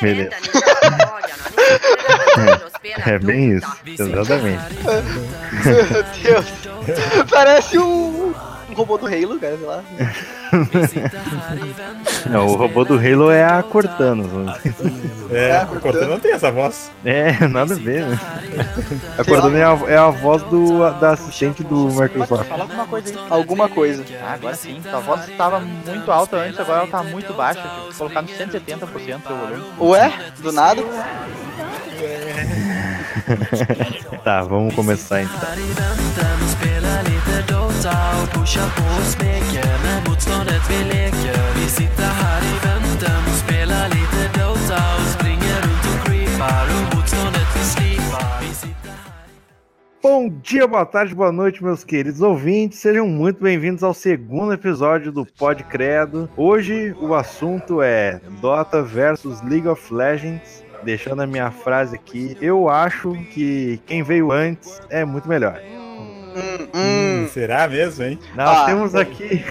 [0.00, 0.30] Beleza.
[3.06, 3.66] É bem isso,
[3.98, 4.62] exatamente.
[5.64, 6.46] Meu Deus.
[7.30, 8.34] Parece um,
[8.68, 9.82] um robô do Halo, cara, sei lá.
[12.30, 14.24] Não, o robô do Halo é a Cortana.
[15.30, 16.90] É, É, o Cortana não tem essa voz.
[17.04, 18.18] É, nada a ver, né?
[19.18, 22.48] A Cortana é a, é a voz do, da assistente do Microsoft.
[22.48, 23.18] Fala alguma coisa aí.
[23.30, 24.04] Alguma coisa.
[24.22, 24.80] Ah, agora sim.
[24.82, 27.60] Tua voz estava muito alta antes, agora ela tá muito baixa.
[27.60, 29.64] Tive que colocar no 170% o volume.
[29.80, 30.12] Ué?
[30.38, 30.82] Do nada?
[34.24, 35.38] Tá, vamos começar então.
[50.04, 52.78] Bom dia, boa tarde, boa noite, meus queridos ouvintes.
[52.78, 56.28] Sejam muito bem-vindos ao segundo episódio do Pod Credo.
[56.36, 60.62] Hoje o assunto é Dota versus League of Legends.
[60.82, 65.58] Deixando a minha frase aqui, eu acho que quem veio antes é muito melhor.
[66.36, 67.26] Hum, hum.
[67.32, 68.18] Será mesmo, hein?
[68.36, 69.42] Nós Ah, temos aqui,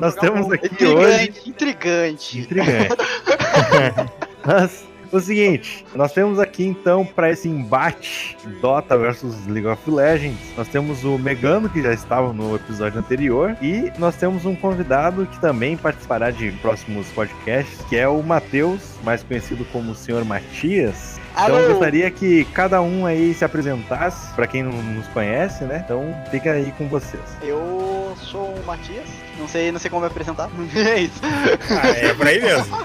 [0.00, 2.96] nós temos aqui hoje Intrigante, intrigante.
[4.48, 4.89] Intrigante.
[5.12, 10.68] O seguinte, nós temos aqui então para esse embate Dota versus League of Legends, nós
[10.68, 15.40] temos o Megano que já estava no episódio anterior e nós temos um convidado que
[15.40, 21.19] também participará de próximos podcasts, que é o Matheus, mais conhecido como o Senhor Matias.
[21.44, 25.82] Então eu gostaria que cada um aí se apresentasse, para quem não nos conhece, né?
[25.84, 27.22] Então fica aí com vocês.
[27.42, 29.08] Eu sou o Matias.
[29.38, 30.50] Não sei, não sei como me apresentar.
[30.76, 31.20] é isso.
[31.22, 32.76] Ah, é por aí mesmo.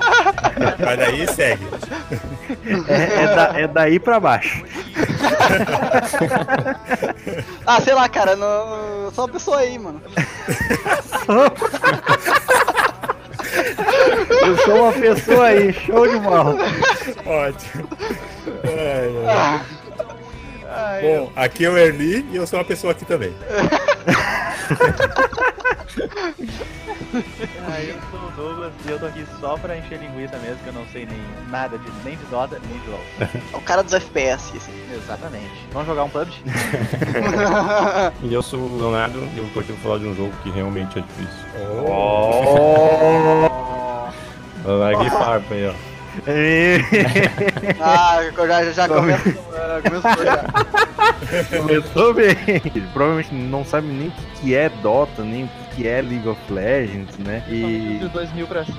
[0.79, 1.65] Mas daí segue.
[2.87, 4.63] É, é da- é daí para baixo.
[7.65, 10.01] Ah, sei lá, cara, não, sou uma pessoa aí, mano.
[14.41, 16.57] Eu sou uma pessoa aí, show de bola.
[17.25, 17.87] Ótimo.
[18.63, 19.61] Ai,
[20.67, 21.01] ai.
[21.01, 23.33] Bom, aqui é o Erli e eu sou uma pessoa aqui também.
[27.67, 30.67] Ah, eu sou o Douglas e eu tô aqui só pra encher linguiça mesmo, que
[30.67, 31.17] eu não sei nem
[31.49, 32.99] nada de nem de Dota, nem de LoL.
[33.53, 34.73] É o cara dos FPS, assim.
[34.93, 35.51] Exatamente.
[35.71, 36.33] Vamos jogar um PUBG?
[38.23, 40.49] E eu sou o Leonardo e eu tô aqui pra falar de um jogo que
[40.49, 41.45] realmente é difícil.
[41.87, 42.64] Oh.
[45.35, 45.73] Farpa aí, ó.
[47.81, 51.57] ah, já, já começou, já começou já.
[51.57, 52.35] Começou bem.
[52.93, 56.27] Provavelmente não sabe nem o que que é Dota, nem o que que é League
[56.27, 57.43] of Legends, né?
[57.49, 57.97] E.
[57.99, 58.77] De 2000 pra cima.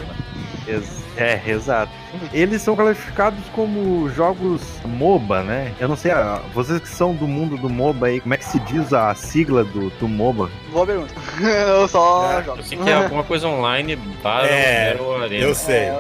[1.17, 1.91] É, exato.
[2.33, 5.73] Eles são classificados como jogos MOBA, né?
[5.81, 8.45] Eu não sei, ah, vocês que são do mundo do MOBA aí, como é que
[8.45, 10.51] se diz a sigla do, do MOBA?
[10.73, 11.15] Boa pergunta.
[11.41, 12.59] Eu só Ah, jogo.
[12.59, 15.45] Eu sei que é alguma coisa online para É, Battle Arena.
[15.45, 15.91] Eu sei.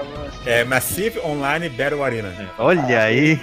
[0.44, 2.32] É Massive Online Battle Arena.
[2.58, 3.40] Olha aí!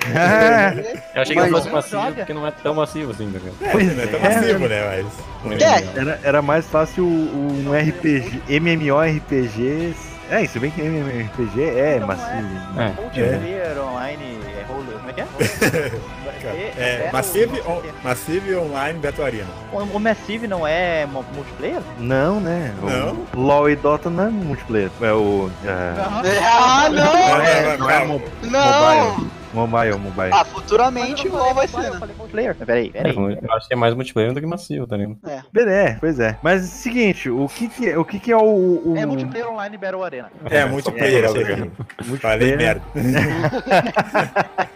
[1.15, 2.13] Eu achei que não fosse massivo, joga.
[2.15, 3.55] porque não é tão massivo assim, tá ligado?
[3.61, 4.23] É, Pois não é tão é.
[4.35, 5.05] massivo, né?
[5.43, 5.61] Mas.
[5.61, 5.99] É.
[5.99, 9.93] Era, era mais fácil um RPG, MMORPG.
[10.33, 12.79] É, se bem que MMORPG é Então, massivo.
[12.79, 13.01] É.
[13.01, 16.73] Multiplayer online é rolo, como é que é?
[16.77, 19.47] É, Massive, on, Massive Online Battle Arena.
[19.71, 21.81] O, o Massive não é multiplayer?
[21.99, 22.73] Não, né?
[22.81, 23.27] O Não?
[23.35, 24.89] LoL e Dota não é multiplayer.
[25.01, 25.51] É o.
[25.63, 25.93] É,
[26.41, 27.77] Ah, Não, não!
[27.77, 29.83] não, é, não, não é mobile.
[29.93, 30.29] Mobile, mobile.
[30.33, 32.55] Ah, futuramente o LoL vai ser, Eu falei multiplayer.
[32.55, 33.15] Peraí, peraí.
[33.15, 35.17] Eu acho que é mais multiplayer do que massivo, tá ligado?
[35.55, 36.37] É, pois é.
[36.41, 39.05] Mas é o seguinte, o que que é o, que que é o, o É
[39.05, 40.31] multiplayer online Battle Arena.
[40.49, 41.41] É, multiplayer, É, aqui.
[41.41, 41.71] Falei
[42.05, 42.57] multiplayer?
[42.57, 42.81] merda.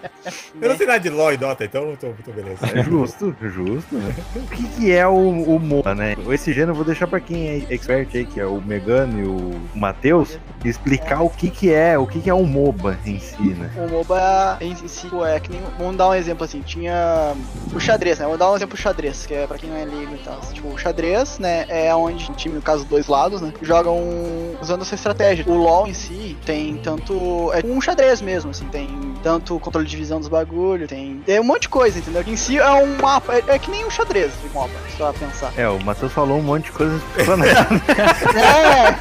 [0.62, 2.66] eu não sei nada de LoL e Dota, então eu tô, tô beleza.
[2.74, 4.14] É justo, justo, né?
[4.36, 6.16] O que, que é o, o MOBA, né?
[6.30, 9.26] Esse gênero eu vou deixar pra quem é expert aí, que é o Megano e
[9.26, 13.42] o Matheus, explicar o que que é, o que que é um MOBA em si,
[13.42, 13.70] né?
[13.78, 15.61] O MOBA em si é que nem.
[15.78, 17.33] Vamos dar um exemplo assim, tinha
[17.73, 18.25] o xadrez, né?
[18.25, 20.39] Vamos dar um exemplo do xadrez, que é pra quem não é leigo e tal.
[20.53, 24.00] Tipo, o xadrez, né, é onde o time, no caso, dois lados, né, jogam
[24.61, 25.45] usando essa estratégia.
[25.47, 27.51] O LoL em si tem tanto.
[27.53, 28.88] É um xadrez mesmo, assim, tem
[29.23, 31.22] tanto controle de visão dos bagulho, tem.
[31.28, 32.23] É um monte de coisa, entendeu?
[32.25, 33.35] Em si é um mapa.
[33.35, 35.53] É, é que nem um xadrez de se você pensar.
[35.58, 37.35] É, o Matheus falou um monte de coisas pra
[38.40, 38.96] É,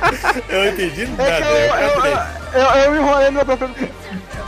[0.48, 3.70] Eu entendi é que eu, eu, eu, eu me enrolei no meu próprio.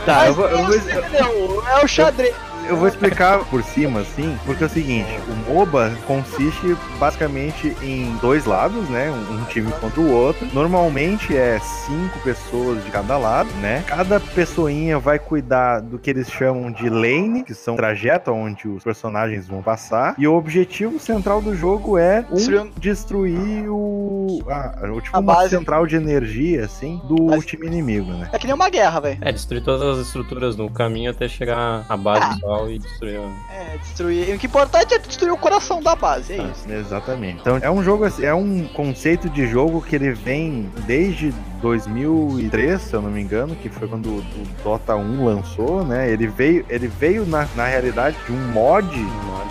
[0.05, 1.63] Tá, Mas eu vou, eu vou- você entendeu?
[1.67, 2.35] É o xadrez.
[2.69, 8.15] Eu vou explicar por cima, assim, porque é o seguinte, o MOBA consiste basicamente em
[8.21, 9.09] dois lados, né?
[9.11, 10.47] Um, time contra o outro.
[10.53, 13.83] Normalmente é cinco pessoas de cada lado, né?
[13.87, 18.83] Cada pessoinha vai cuidar do que eles chamam de lane, que são trajeto onde os
[18.83, 20.13] personagens vão passar.
[20.17, 24.43] E o objetivo central do jogo é um, Destruir- o.
[24.47, 25.49] Ah, o- tipo A uma base.
[25.49, 28.29] central de energia, assim, do Mas- time inimigo, né?
[28.31, 29.17] É que nem uma guerra, velho.
[29.21, 33.19] É, destruir todas as estruturas no caminho até chegar à base do sol e destruir.
[33.49, 34.35] É, destruir.
[34.35, 36.71] O que é importante é destruir o coração da base, é isso.
[36.71, 37.39] Exatamente.
[37.41, 42.81] Então é um jogo assim, é um conceito de jogo que ele vem desde 2003,
[42.81, 44.23] se eu não me engano, que foi quando o
[44.63, 46.11] Dota 1 lançou, né?
[46.11, 48.87] Ele veio, ele veio na, na realidade de um mod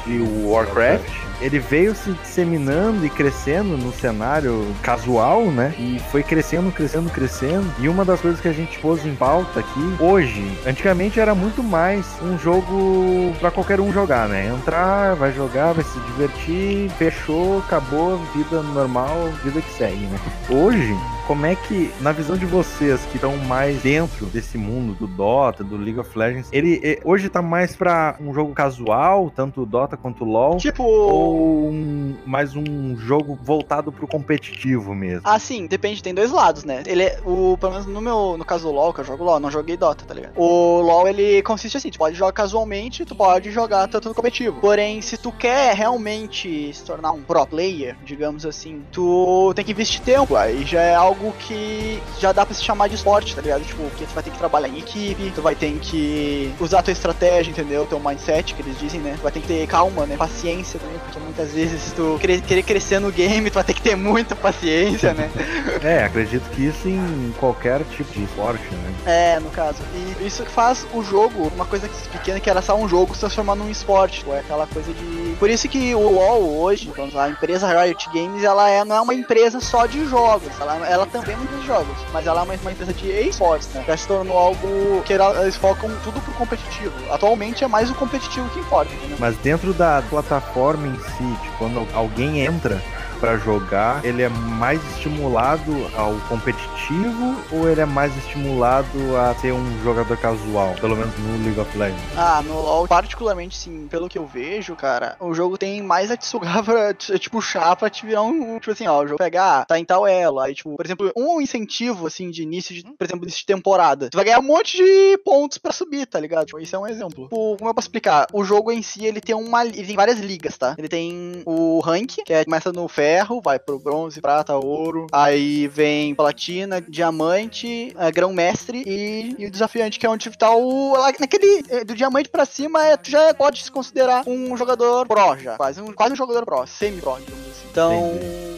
[0.06, 1.28] de Warcraft.
[1.40, 5.72] Ele veio se disseminando e crescendo no cenário casual, né?
[5.78, 7.64] E foi crescendo, crescendo, crescendo.
[7.78, 11.62] E uma das coisas que a gente pôs em pauta aqui, hoje, antigamente era muito
[11.62, 12.97] mais um jogo
[13.40, 14.46] pra qualquer um jogar, né?
[14.46, 20.18] Entrar, vai jogar, vai se divertir, fechou, acabou, vida normal, vida que segue, né?
[20.48, 20.96] Hoje,
[21.28, 25.62] como é que, na visão de vocês que estão mais dentro desse mundo do Dota,
[25.62, 29.66] do League of Legends, ele eh, hoje tá mais pra um jogo casual, tanto o
[29.66, 30.82] Dota quanto o LoL, Tipo.
[30.82, 35.20] ou um, mais um jogo voltado pro competitivo mesmo?
[35.22, 36.82] Ah, sim, depende, tem dois lados, né?
[36.86, 39.38] Ele é, o, pelo menos no meu, no caso do LoL, que eu jogo LoL,
[39.38, 40.32] não joguei Dota, tá ligado?
[40.34, 44.58] O LoL, ele consiste assim, tu pode jogar casualmente, tu pode jogar tanto no competitivo.
[44.62, 49.72] Porém, se tu quer realmente se tornar um pro player, digamos assim, tu tem que
[49.72, 53.42] investir tempo, aí já é algo que já dá pra se chamar de esporte, tá
[53.42, 53.64] ligado?
[53.64, 56.92] Tipo, que tu vai ter que trabalhar em equipe, tu vai ter que usar tua
[56.92, 57.86] estratégia, entendeu?
[57.86, 59.14] Teu mindset, que eles dizem, né?
[59.16, 60.16] Tu vai ter que ter calma, né?
[60.16, 63.82] Paciência também, porque muitas vezes tu querer, querer crescer no game, tu vai ter que
[63.82, 65.30] ter muita paciência, né?
[65.82, 68.94] É, acredito que isso em qualquer tipo de esporte, né?
[69.06, 69.78] É, no caso.
[69.94, 73.20] E isso que faz o jogo, uma coisa pequena que era só um jogo, se
[73.20, 74.24] transformar num esporte.
[74.28, 75.36] É aquela coisa de.
[75.38, 79.00] Por isso que o LoL hoje, lá, a empresa Riot Games, ela é, não é
[79.00, 80.48] uma empresa só de jogos.
[80.60, 81.96] Ela, ela também de jogos.
[82.12, 83.84] Mas ela é uma, uma empresa de esportes, né?
[83.86, 86.92] Já se tornou algo que ela- eles focam tudo pro competitivo.
[87.10, 89.16] Atualmente é mais o competitivo que importa, né?
[89.18, 92.82] Mas dentro da plataforma em si, tipo, quando alguém entra
[93.20, 99.52] pra jogar, ele é mais estimulado ao competitivo ou ele é mais estimulado a ser
[99.52, 102.02] um jogador casual, pelo menos no League of Legends?
[102.16, 106.16] Ah, no LoL, particularmente, sim, pelo que eu vejo, cara, o jogo tem mais a
[106.16, 109.64] te sugar pra te, puxar pra te virar um, tipo assim, ó, o jogo pegar,
[109.66, 113.04] tá em tal elo, aí, tipo, por exemplo, um incentivo, assim, de início, de, por
[113.04, 116.46] exemplo, de temporada, tu vai ganhar um monte de pontos pra subir, tá ligado?
[116.46, 117.24] Tipo, isso é um exemplo.
[117.24, 118.26] Tipo, como eu posso explicar?
[118.32, 120.74] O jogo em si, ele tem uma, ele tem várias ligas, tá?
[120.78, 125.66] Ele tem o rank, que é, começa no ferro, vai pro bronze, prata, ouro, aí
[125.66, 131.64] vem platina, diamante, é, grão-mestre e, e o desafiante, que é onde tá o, naquele,
[131.70, 135.56] é, do diamante pra cima, é, tu já pode se considerar um jogador pro já,
[135.56, 137.68] quase um, quase um jogador pro, semi-pro, digamos assim.
[137.70, 137.94] Então,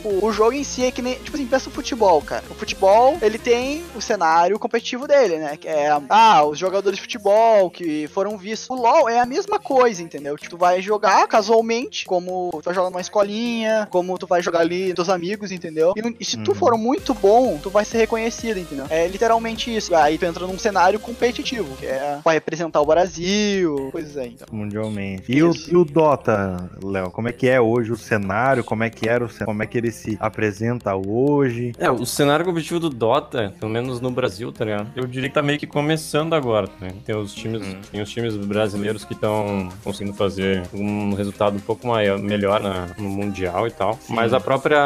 [0.04, 2.44] o, o jogo em si é que nem, tipo assim, pensa o futebol, cara.
[2.50, 5.56] O futebol, ele tem o cenário competitivo dele, né?
[5.56, 8.70] Que é, ah, os jogadores de futebol que foram vistos.
[8.70, 10.36] O LoL é a mesma coisa, entendeu?
[10.36, 14.60] Tipo, tu vai jogar casualmente, como tu vai jogar numa escolinha, como tu vai jogar
[14.60, 15.92] ali teus amigos, entendeu?
[15.96, 16.54] E, e se tu Uhum.
[16.56, 18.86] for muito bom, tu vai ser reconhecido, entendeu?
[18.90, 19.94] É literalmente isso.
[19.94, 24.30] Aí tu entra num cenário competitivo, que é vai representar o Brasil, coisas aí.
[24.34, 24.46] Então.
[24.52, 25.24] Mundialmente.
[25.28, 25.72] E o, Isso.
[25.72, 28.64] e o Dota, Léo, como é que é hoje o cenário?
[28.64, 31.72] Como é que era o cen- como é que ele se apresenta hoje?
[31.78, 34.90] É, o cenário competitivo do Dota, pelo menos no Brasil, tá ligado?
[34.96, 36.90] Eu diria que tá meio que começando agora, né?
[37.04, 41.86] Tem os times, tem os times brasileiros que estão conseguindo fazer um resultado um pouco
[41.86, 43.94] maior, melhor na- no Mundial e tal.
[44.00, 44.14] Sim.
[44.14, 44.80] Mas a própria,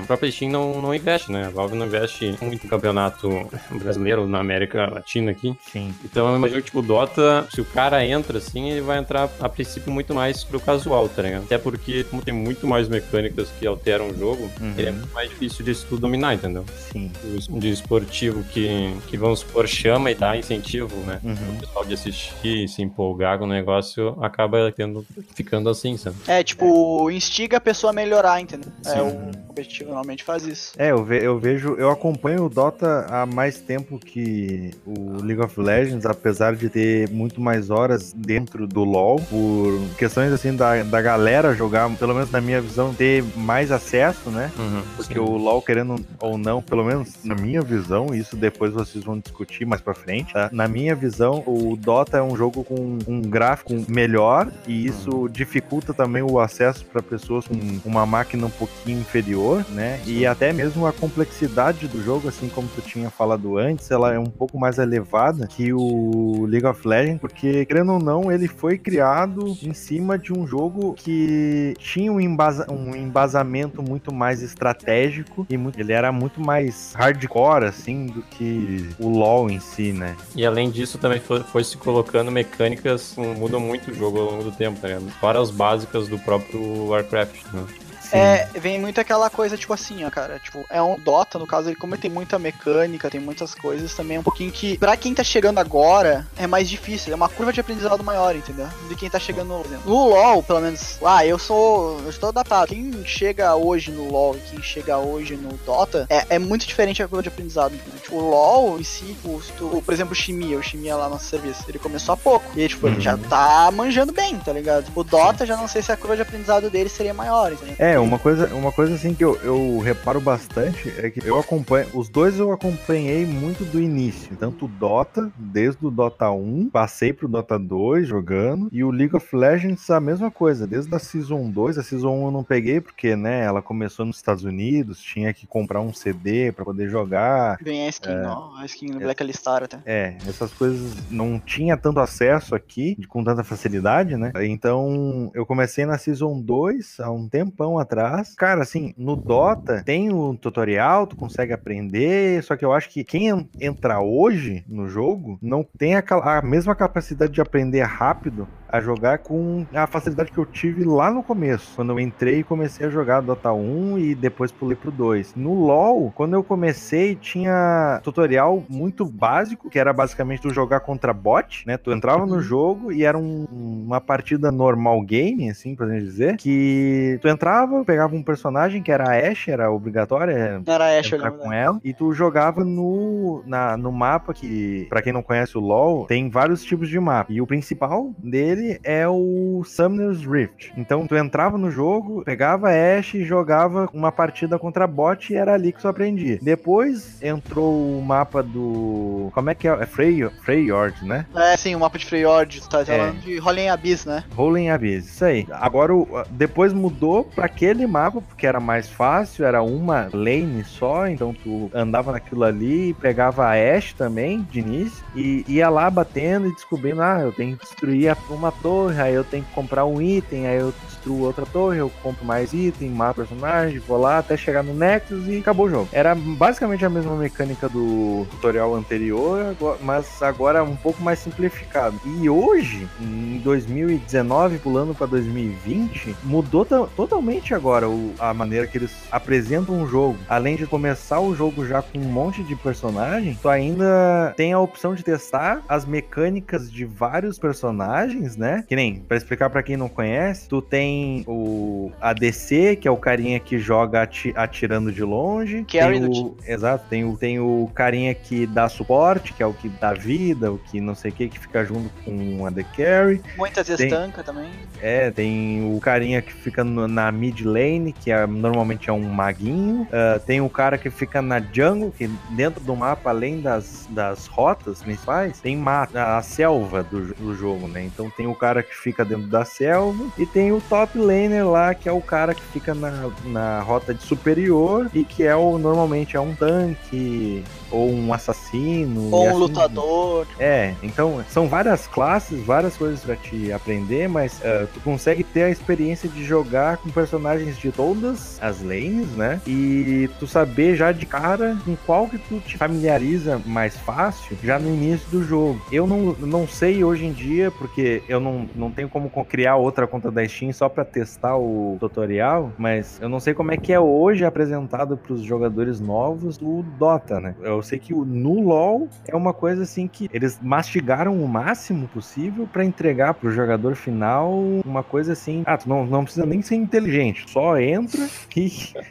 [0.00, 1.46] a própria Steam não, não investe, né?
[1.46, 3.28] A Valve não investe muito em campeonato
[3.70, 5.54] brasileiro na América Latina aqui.
[5.72, 5.94] Sim.
[6.04, 9.28] Então eu imagino que, tipo, o Dota, se o cara entra assim, ele vai entrar
[9.40, 11.44] a princípio muito mais pro casual, tá ligado?
[11.44, 14.74] Até porque, como tem muito mais mecânicas que alteram o jogo, Uhum.
[14.76, 16.64] ele é muito mais difícil de tu dominar, entendeu?
[16.92, 17.10] Sim.
[17.48, 21.20] O de esportivo que, que vamos supor chama e dá incentivo, né?
[21.22, 21.34] Uhum.
[21.56, 25.04] O pessoal de assistir, se empolgar com o negócio, acaba tendo,
[25.34, 26.16] ficando assim, sabe?
[26.26, 28.70] É, tipo, instiga a pessoa a melhorar, entendeu?
[28.90, 29.00] É, Sim.
[29.00, 30.72] o competitivo normalmente faz isso.
[30.78, 35.42] É, eu, ve- eu vejo, eu acompanho o Dota há mais tempo que o League
[35.42, 40.82] of Legends, apesar de ter muito mais horas dentro do LoL, por questões assim da,
[40.82, 44.50] da galera jogar, pelo menos na minha visão, ter mais acesso, né?
[44.58, 45.20] Uhum, Porque sim.
[45.20, 49.18] o LoL, querendo ou não, pelo menos na minha visão, e isso depois vocês vão
[49.18, 50.48] discutir mais pra frente, tá?
[50.52, 55.92] Na minha visão, o Dota é um jogo com um gráfico melhor e isso dificulta
[55.92, 57.54] também o acesso para pessoas com
[57.84, 60.00] uma máquina um pouquinho inferior, né?
[60.06, 64.18] E até mesmo a complexidade do jogo, assim como tu tinha falado antes, ela é
[64.18, 68.78] um pouco mais elevada que o League of Legends, porque, querendo ou não, ele foi
[68.78, 75.46] criado em cima de um jogo que tinha um, embasa um embasamento muito mais estratégico
[75.48, 80.16] e muito- ele era muito mais hardcore, assim, do que o LoL em si, né?
[80.34, 84.30] E além disso, também foi, foi se colocando mecânicas que mudam muito o jogo ao
[84.30, 85.10] longo do tempo, tá ligado?
[85.20, 87.64] Fora as básicas do próprio Warcraft, né?
[88.12, 90.38] É, vem muito aquela coisa, tipo assim, ó, cara.
[90.38, 93.94] Tipo, é um Dota, no caso, ele como ele tem muita mecânica, tem muitas coisas,
[93.94, 97.12] também é um pouquinho que, pra quem tá chegando agora, é mais difícil.
[97.12, 98.66] É uma curva de aprendizado maior, entendeu?
[98.82, 100.98] Do que quem tá chegando no, no LoL, pelo menos.
[101.04, 102.00] Ah, eu sou.
[102.02, 102.68] Eu estou adaptado.
[102.68, 107.02] Quem chega hoje no LoL e quem chega hoje no Dota, é, é muito diferente
[107.02, 108.00] a curva de aprendizado, entendeu?
[108.00, 109.40] Tipo, o LoL em si, o,
[109.76, 112.46] o- por exemplo, o Shimia, o Shimia lá no nosso serviço, ele começou há pouco.
[112.58, 114.90] E, tipo, ele já tá manjando bem, tá ligado?
[114.94, 117.74] O Dota, já não sei se a curva de aprendizado dele seria maior, entendeu?
[117.78, 121.88] É, uma coisa, uma coisa assim que eu, eu reparo bastante é que eu acompanho.
[121.94, 124.36] Os dois eu acompanhei muito do início.
[124.36, 128.68] Tanto o Dota, desde o Dota 1, passei pro Dota 2 jogando.
[128.72, 130.66] E o League of Legends a mesma coisa.
[130.66, 134.16] Desde a Season 2, a Season 1 eu não peguei, porque, né, ela começou nos
[134.16, 137.58] Estados Unidos, tinha que comprar um CD pra poder jogar.
[137.60, 139.78] A skin, ó, a skin no Black Alistar até.
[139.84, 144.32] É, essas coisas não tinha tanto acesso aqui, com tanta facilidade, né?
[144.42, 147.89] Então, eu comecei na Season 2 há um tempão atrás.
[148.36, 153.04] Cara, assim, no Dota tem o tutorial, tu consegue aprender, só que eu acho que
[153.04, 158.48] quem en- entra hoje no jogo não tem aquela, a mesma capacidade de aprender rápido
[158.72, 162.44] a jogar com a facilidade que eu tive lá no começo, quando eu entrei e
[162.44, 165.34] comecei a jogar Dota 1 e depois pulei pro 2.
[165.34, 171.12] No LoL, quando eu comecei, tinha tutorial muito básico, que era basicamente tu jogar contra
[171.12, 171.76] bot, né?
[171.76, 176.36] Tu entrava no jogo e era um- uma partida normal game, assim, pra gente dizer,
[176.36, 180.60] que tu entrava, pegava um personagem que era a Ashe, era obrigatória, era
[180.98, 185.12] Ash, eu entrar com ela e tu jogava no, na, no mapa que, pra quem
[185.12, 187.32] não conhece o LoL, tem vários tipos de mapa.
[187.32, 190.72] E o principal dele é o Summoner's Rift.
[190.76, 195.36] Então tu entrava no jogo, pegava a Ashe e jogava uma partida contra bot e
[195.36, 196.38] era ali que tu aprendia.
[196.42, 199.30] Depois entrou o mapa do.
[199.32, 199.72] Como é que é?
[199.80, 201.26] É Frey, Freyord, né?
[201.34, 202.84] É, sim, o mapa de Freyord, tu tá É.
[202.84, 204.24] falando de Rolling Abyss, né?
[204.34, 205.46] Rolling Abyss, isso aí.
[205.52, 211.06] Agora, o- depois mudou pra aquele mapa, porque era mais fácil, era uma lane só,
[211.08, 216.48] então tu andava naquilo ali, pegava a Ashe também, de início, e ia lá batendo
[216.48, 218.16] e descobrindo, ah, eu tenho que destruir a-
[218.50, 221.90] uma torre, aí eu tenho que comprar um item, aí eu destruo outra torre, eu
[222.02, 225.88] compro mais item, mato personagem, vou lá até chegar no Nexus e acabou o jogo.
[225.92, 231.98] Era basicamente a mesma mecânica do tutorial anterior, mas agora um pouco mais simplificado.
[232.20, 238.76] E hoje, em 2019, pulando para 2020, mudou to- totalmente agora o- a maneira que
[238.78, 240.18] eles apresentam o jogo.
[240.28, 244.60] Além de começar o jogo já com um monte de personagem, tu ainda tem a
[244.60, 248.64] opção de testar as mecânicas de vários personagens, né?
[248.68, 250.89] Que nem, para explicar para quem não conhece, tu tem
[251.26, 255.64] o ADC, que é o carinha que joga ati- atirando de longe.
[255.70, 259.46] Carry tem do o, Exato, tem o, tem o carinha que dá suporte, que é
[259.46, 262.50] o que dá vida, o que não sei o que, que fica junto com a
[262.52, 263.22] The Carry.
[263.36, 263.90] Muitas vezes Tem.
[263.90, 264.50] tanca também.
[264.80, 269.08] É, tem o carinha que fica no- na mid lane, que é- normalmente é um
[269.08, 269.86] maguinho.
[269.92, 274.26] Ah, tem o cara que fica na jungle, que dentro do mapa, além das, das
[274.26, 277.82] rotas principais, tem mata, a selva do, do jogo, né?
[277.84, 281.74] Então tem o cara que fica dentro da selva e tem o top laner lá,
[281.74, 285.58] que é o cara que fica na, na rota de superior e que é o
[285.58, 289.10] normalmente é um tanque ou um assassino.
[289.12, 290.26] Ou um assim- lutador.
[290.38, 295.44] é, então são várias classes, várias coisas pra te aprender, mas eh, tu consegue ter
[295.44, 299.40] a experiência de jogar com personagens de todas as lanes, né?
[299.46, 304.58] E tu saber já de cara com qual que tu te familiariza mais fácil já
[304.58, 305.60] no início do jogo.
[305.72, 309.56] Eu não, não sei hoje em dia, porque eu não, não tenho como co- criar
[309.56, 313.56] outra conta da Steam só pra testar o tutorial, mas eu não sei como é
[313.56, 317.34] que é hoje apresentado pros jogadores novos o Dota, né?
[317.42, 321.88] Eu sei que o- no LoL é uma coisa assim que eles mastigaram o máximo
[321.88, 324.32] possível pra entregar pro jogador final
[324.64, 325.42] uma coisa assim.
[325.46, 328.50] Ah, tu não, não precisa nem ser inteligente, só entra e,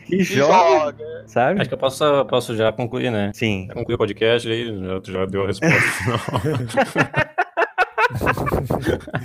[0.09, 1.59] e joga, sabe?
[1.61, 3.31] Acho que eu posso, posso já concluir, né?
[3.33, 3.65] Sim.
[3.67, 6.19] Já concluí o podcast aí, já, tu já deu a resposta final.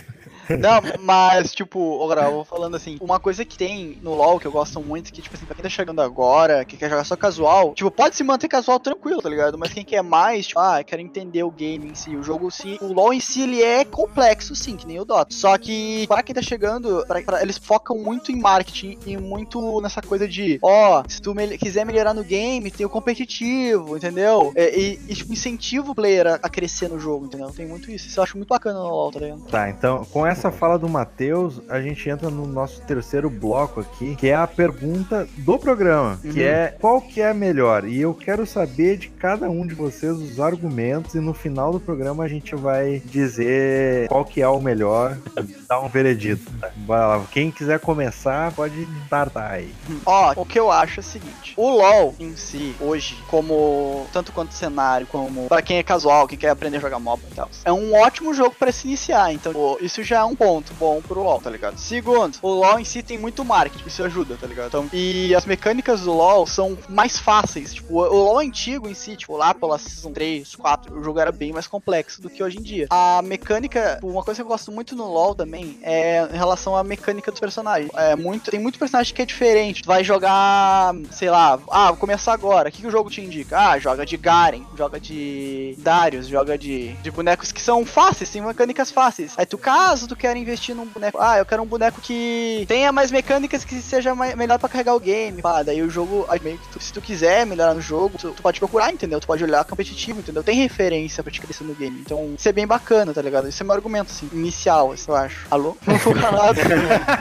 [0.58, 4.46] Não, mas, tipo, agora eu vou falando assim, uma coisa que tem no LoL que
[4.46, 7.16] eu gosto muito, que, tipo assim, pra quem tá chegando agora, que quer jogar só
[7.16, 9.58] casual, tipo, pode se manter casual tranquilo, tá ligado?
[9.58, 12.78] Mas quem quer mais, tipo, ah, quero entender o game em si, o jogo sim,
[12.80, 15.34] o LoL em si, ele é complexo, sim, que nem o Dota.
[15.34, 19.80] Só que, pra quem tá chegando, pra, pra- eles focam muito em marketing e muito
[19.80, 24.52] nessa coisa de, ó, se tu mel- quiser melhorar no game, tem o competitivo, entendeu?
[24.54, 27.50] É, E, e, tipo, incentiva o player a, a crescer no jogo, entendeu?
[27.50, 28.08] Tem muito isso.
[28.08, 29.42] Isso eu acho muito bacana no LoL, tá ligado?
[29.42, 34.14] Tá, então, com essa fala do Matheus, a gente entra no nosso terceiro bloco aqui,
[34.16, 36.46] que é a pergunta do programa, que Uhum.
[36.46, 37.84] é qual que é a melhor?
[37.84, 41.80] E eu quero saber de cada um de vocês os argumentos e no final do
[41.80, 45.16] programa a gente vai dizer qual que é o melhor,
[45.68, 46.50] dar um veredito.
[46.76, 49.72] Bora lá, quem quiser começar pode startar aí.
[50.04, 54.32] Ó, o que eu acho é o seguinte: o LoL em si, hoje, como tanto
[54.32, 57.48] quanto cenário, como pra quem é casual, que quer aprender a jogar MOBA e tal,
[57.64, 59.32] é um ótimo jogo pra se iniciar.
[59.32, 61.78] Então, pô, isso já um ponto bom pro LoL, tá ligado?
[61.78, 64.68] Segundo, o LoL em si tem muito marketing, isso ajuda, tá ligado?
[64.68, 67.74] Então, e as mecânicas do LoL são mais fáceis.
[67.74, 71.32] Tipo, o LoL antigo em si, tipo, lá pela Season 3, 4, o jogo era
[71.32, 72.86] bem mais complexo do que hoje em dia.
[72.90, 76.84] A mecânica, uma coisa que eu gosto muito no LoL também é em relação à
[76.84, 77.90] mecânica dos personagens.
[77.94, 79.82] É muito, tem muito personagem que é diferente.
[79.82, 82.68] Tu vai jogar, sei lá, ah, vou começar agora.
[82.68, 83.58] O que, que o jogo te indica?
[83.58, 88.42] Ah, joga de Garen, joga de Darius, joga de, de bonecos que são fáceis, tem
[88.42, 89.34] mecânicas fáceis.
[89.36, 92.90] Aí tu, caso tu quer investir num boneco, ah, eu quero um boneco que tenha
[92.92, 95.40] mais mecânicas que seja mai- melhor pra carregar o game.
[95.42, 98.30] Pá, daí o jogo, aí meio que tu- se tu quiser melhorar no jogo, tu,
[98.32, 99.20] tu pode procurar, entendeu?
[99.20, 100.42] Tu pode olhar competitivo, entendeu?
[100.42, 101.98] Tem referência pra te crescer no game.
[102.00, 103.48] Então, isso é bem bacana, tá ligado?
[103.48, 105.46] Isso é meu argumento, assim, inicial, assim, eu acho.
[105.50, 105.76] Alô?
[105.86, 106.58] Não ficou calado.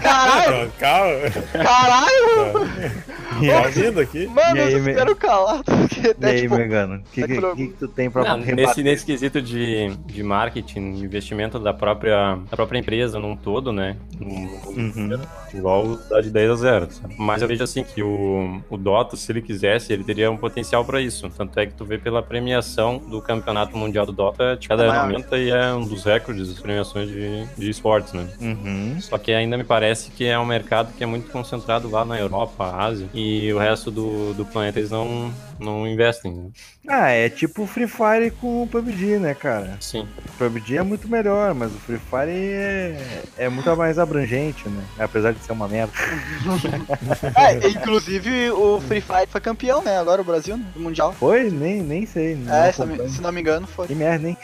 [0.01, 2.53] Caralho, Calma, caralho!
[3.49, 4.27] tá ouvindo aqui?
[4.27, 5.63] Mano, E aí, eu me- espero calado.
[5.63, 8.23] Porque E até, aí, tipo, Megano, o que, tá que, que que tu tem pra
[8.23, 13.71] Não, nesse, nesse quesito de, de marketing, investimento da própria, da própria empresa num todo,
[13.71, 13.95] né?
[14.21, 15.19] Um- Uhum.
[15.53, 16.87] Igual dá de 10 a 0.
[16.91, 17.15] sabe?
[17.17, 20.83] Mas eu vejo assim que o, o Dota, se ele quisesse, ele teria um potencial
[20.83, 21.29] pra isso.
[21.29, 24.91] Tanto é que tu vê pela premiação do Campeonato Mundial do Dota, de cada ano
[24.91, 25.03] Maior.
[25.03, 28.27] aumenta e é um dos recordes das premiações de, de esportes, né?
[28.41, 28.97] Uhum.
[28.99, 32.19] Só que ainda me parece que é um mercado que é muito concentrado lá na
[32.19, 36.31] Europa, Ásia, e o resto do, do planeta eles não, não investem.
[36.33, 36.49] né?
[36.87, 39.77] Ah, é tipo o Free Fire com o PUBG, né, cara?
[39.79, 40.07] Sim.
[40.27, 44.83] O PUBG é muito melhor, mas o Free Fire é, é muito mais abrangente, né?
[44.99, 45.93] Apesar de ser uma merda.
[47.35, 49.97] É, inclusive o Free Fire foi campeão, né?
[49.97, 51.13] Agora o Brasil, no Mundial.
[51.13, 51.49] Foi?
[51.49, 52.35] Nem, nem sei.
[52.35, 53.87] Não É, se não, se não me engano, foi.
[53.87, 54.37] Que merda, hein?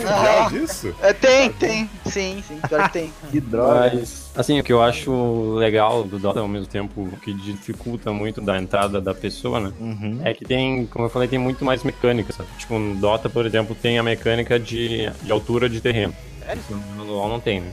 [0.00, 0.94] Já disso?
[1.02, 1.90] É, tem, tem.
[2.06, 3.12] Sim, sim, pior que tem.
[3.30, 3.90] Que droga.
[3.94, 8.40] Mas, assim, o que eu acho legal do Dota, ao mesmo tempo que dificulta muito
[8.40, 9.72] da entrada da pessoa, né?
[9.80, 10.20] Uhum.
[10.24, 12.48] É que tem, como eu falei, tem muito mais mecânica, sabe?
[12.58, 16.14] Tipo, no Dota, por exemplo, tem a mecânica de, de altura de terreno.
[16.44, 16.62] Sério?
[16.96, 17.72] No LoL não tem, né?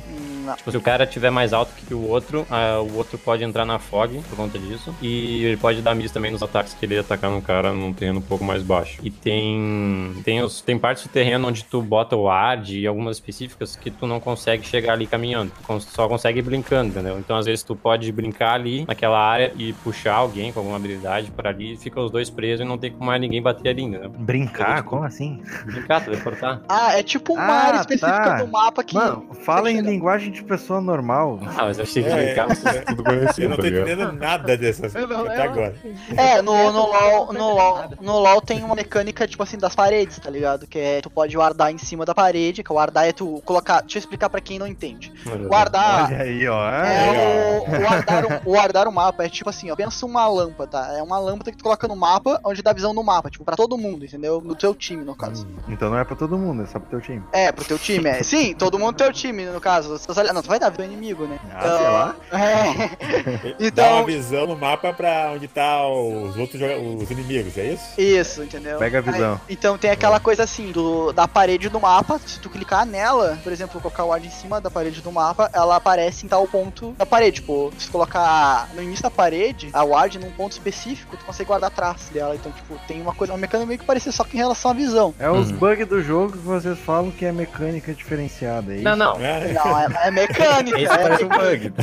[0.49, 0.55] Não.
[0.55, 3.65] Tipo, se o cara tiver mais alto que o outro, ah, o outro pode entrar
[3.65, 4.93] na fog por conta disso.
[5.01, 8.19] E ele pode dar miss também nos ataques que ele atacar no cara num terreno
[8.19, 8.99] um pouco mais baixo.
[9.03, 13.17] E tem tem, os, tem partes do terreno onde tu bota o ward e algumas
[13.17, 15.51] específicas que tu não consegue chegar ali caminhando.
[15.65, 17.19] Tu só consegue ir brincando, entendeu?
[17.19, 21.31] Então, às vezes, tu pode brincar ali naquela área e puxar alguém com alguma habilidade
[21.31, 23.83] para ali e fica os dois presos e não tem como mais ninguém bater ali,
[23.83, 24.09] entendeu?
[24.09, 24.83] Brincar?
[24.83, 25.41] Como assim?
[25.65, 26.61] Brincar, teleportar.
[26.67, 28.43] Ah, é tipo uma Ah, área específica tá.
[28.43, 28.95] do mapa que.
[28.95, 31.39] Mano, fala em linguagem de pessoa normal.
[31.45, 33.87] Ah, mas eu achei que É, brincar vocês tudo Eu conhecido, não tá tô ligado?
[33.87, 35.75] entendendo nada dessas Eu não- até eu- agora.
[36.15, 40.17] É, no, no, LOL, no, LOL, no LOL tem uma mecânica, tipo assim, das paredes,
[40.19, 40.67] tá ligado?
[40.67, 43.81] Que é tu pode guardar em cima da parede, que o guardar é tu colocar.
[43.81, 45.11] Deixa eu explicar pra quem não entende.
[45.47, 46.05] Guardar.
[46.05, 46.69] Olha aí, ó.
[46.71, 50.97] É, o, guardar, o, guardar o mapa é tipo assim, ó, pensa uma lâmpada, tá?
[50.97, 53.55] É uma lâmpada que tu coloca no mapa, onde dá visão no mapa, tipo, pra
[53.55, 54.41] todo mundo, entendeu?
[54.41, 55.47] No teu time, no caso.
[55.67, 57.23] Então não é pra todo mundo, é só pro teu time.
[57.31, 58.23] É, pro teu time, é.
[58.23, 59.97] Sim, todo mundo teu time, no caso.
[59.97, 61.39] Se olhar- Não, tu vai dar visão ao inimigo, né?
[61.53, 62.15] Ah, sei lá.
[62.31, 63.69] É.
[63.71, 66.61] Dá uma Então, visão no mapa pra onde tá os outros
[67.01, 67.83] os inimigos, é isso?
[67.99, 68.77] isso, entendeu?
[68.79, 69.33] Pega a visão.
[69.33, 73.37] Aí, então tem aquela coisa assim, do, da parede do mapa, se tu clicar nela,
[73.43, 76.47] por exemplo, colocar o ward em cima da parede do mapa, ela aparece em tal
[76.47, 77.29] ponto da parede.
[77.41, 81.47] Tipo, se tu colocar no início da parede, a ward num ponto específico, tu consegue
[81.47, 82.35] guardar atrás dela.
[82.35, 84.73] Então, tipo, tem uma coisa, uma mecânica meio que parecida, só que em relação à
[84.73, 85.13] visão.
[85.19, 85.57] É os Uhum.
[85.57, 88.71] bugs do jogo que vocês falam que é mecânica diferenciada.
[88.73, 88.83] É isso?
[88.83, 89.15] Não, não.
[89.19, 90.79] É, Não, é, é mecânica.
[90.81, 91.73] Esse é, parece um bug.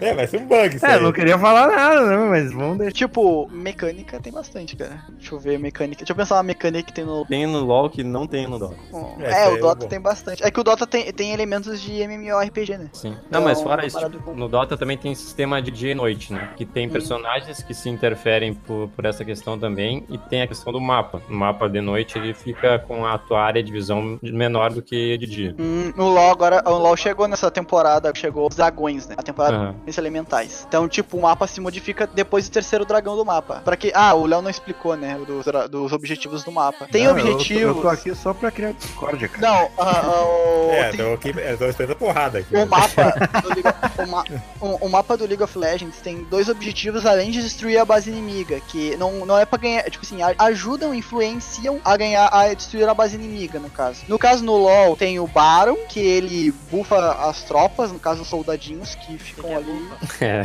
[0.00, 1.02] é, vai ser um bug isso É, eu aí.
[1.02, 2.16] não queria falar nada, né?
[2.28, 2.92] Mas vamos deixar.
[2.92, 5.02] Tipo, mecânica tem bastante, cara.
[5.10, 5.98] Deixa eu ver mecânica.
[6.00, 8.58] Deixa eu pensar uma mecânica que tem no Tem no LoL que não tem no
[8.58, 8.76] Dota.
[9.20, 9.88] É, É, isso o é Dota bom.
[9.88, 10.42] tem bastante.
[10.44, 12.90] É que o Dota tem, tem elementos de MMORPG, né?
[12.92, 13.16] Sim.
[13.28, 15.94] Então, Não, mas fora isso, parada tipo, no Dota também tem sistema de dia e
[15.94, 16.50] noite, né?
[16.56, 16.68] Que Hum.
[16.72, 20.04] tem personagens que se interferem por, por essa questão também.
[20.08, 21.22] E tem a questão do mapa.
[21.28, 25.16] O mapa de noite ele fica com a tua área de visão menor do que
[25.18, 25.54] de dia.
[25.58, 29.16] Hum, no LoL agora, o LoL chegou nessa temporada, chegou os dragões, né?
[29.18, 29.74] A temporada Aham.
[29.84, 30.64] dos elementais.
[30.68, 33.60] Então, tipo, o mapa se modifica depois do terceiro dragão do mapa.
[33.64, 33.90] Pra que.
[33.92, 35.18] Ah, o Léo não explicou, né?
[35.26, 36.86] Dos, dos objetivos do mapa.
[36.86, 37.62] Tem Não, eu tô- objetivos.
[37.76, 39.48] Eu tô, aqui só pra criar discórdia, cara.
[39.52, 42.54] Não, ah, ah, o- É, tem- tô aqui, eu tô esperando a porrada aqui.
[42.56, 44.24] O mapa, do League, o, ma-
[44.60, 48.08] o- o mapa do League of Legends tem dois objetivos além de destruir a base
[48.10, 52.88] inimiga, que não, não é pra ganhar, tipo assim, ajudam, influenciam a ganhar, a destruir
[52.88, 54.02] a base inimiga, no caso.
[54.06, 58.28] No caso no LoL tem o Baron, que ele bufa as tropas, no caso os
[58.28, 59.88] soldadinhos que ficam ali.
[60.20, 60.44] É.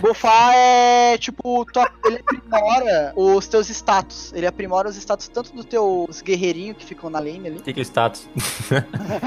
[0.00, 4.32] Bufar é tipo, tu, ele aprimora os teus status.
[4.34, 7.56] Ele aprimora os status tanto dos teus guerreirinhos que ficam na lane ali.
[7.58, 8.28] O que, que é status?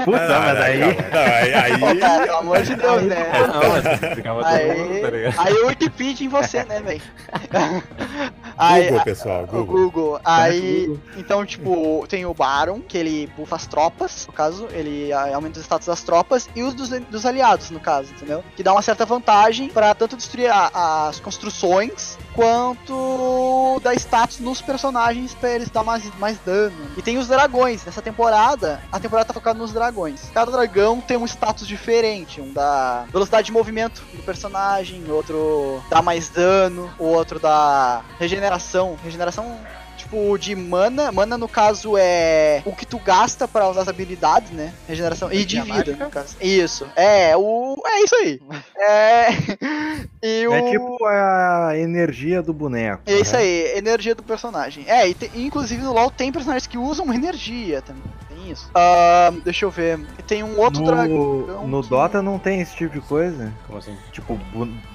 [0.04, 0.80] Puta, Não, mas não, aí.
[0.80, 3.32] Não, aí, aí- Pô, cara, pelo amor de Deus, né?
[3.32, 7.02] não, mas todo mundo, tá Aí, aí Wikipedia em você, né, velho?
[8.58, 9.66] Aí, Google, pessoal, Google.
[9.66, 10.20] Google.
[10.24, 15.34] Aí, então, tipo, tem o Baron, que ele bufa as tropas, no caso, ele ah,
[15.34, 18.42] aumenta os status das tropas, e os dos, dos aliados, no caso, entendeu?
[18.56, 24.60] Que dá uma certa vantagem pra tanto destruir a- as construções, quanto dar status nos
[24.60, 26.76] personagens pra eles dar mais, mais dano.
[26.96, 27.84] E tem os dragões.
[27.84, 30.30] Nessa temporada, a temporada tá focada nos dragões.
[30.32, 32.40] Cada dragão tem um status diferente.
[32.40, 38.96] Um dá velocidade de movimento do personagem, outro dá mais dano, o outro dá regeneração.
[39.02, 39.58] Regeneração
[40.06, 41.10] tipo de mana.
[41.12, 44.72] Mana no caso é o que tu gasta pra usar as habilidades, né?
[44.88, 46.36] Regeneração e de vida, no caso.
[46.40, 46.86] Isso.
[46.96, 48.40] É, o é isso aí.
[48.78, 49.28] É
[50.22, 53.02] e o É tipo a energia do boneco.
[53.06, 54.84] é isso aí, energia do personagem.
[54.86, 58.02] É, e te- inclusive no LoL tem personagens que usam energia também.
[58.50, 58.70] Isso.
[58.74, 59.98] Ah, deixa eu ver.
[60.18, 61.06] E Tem um outro dragão.
[61.08, 63.52] No, no que- Dota não tem esse tipo de coisa?
[63.66, 63.96] Como assim?
[64.12, 64.38] Tipo,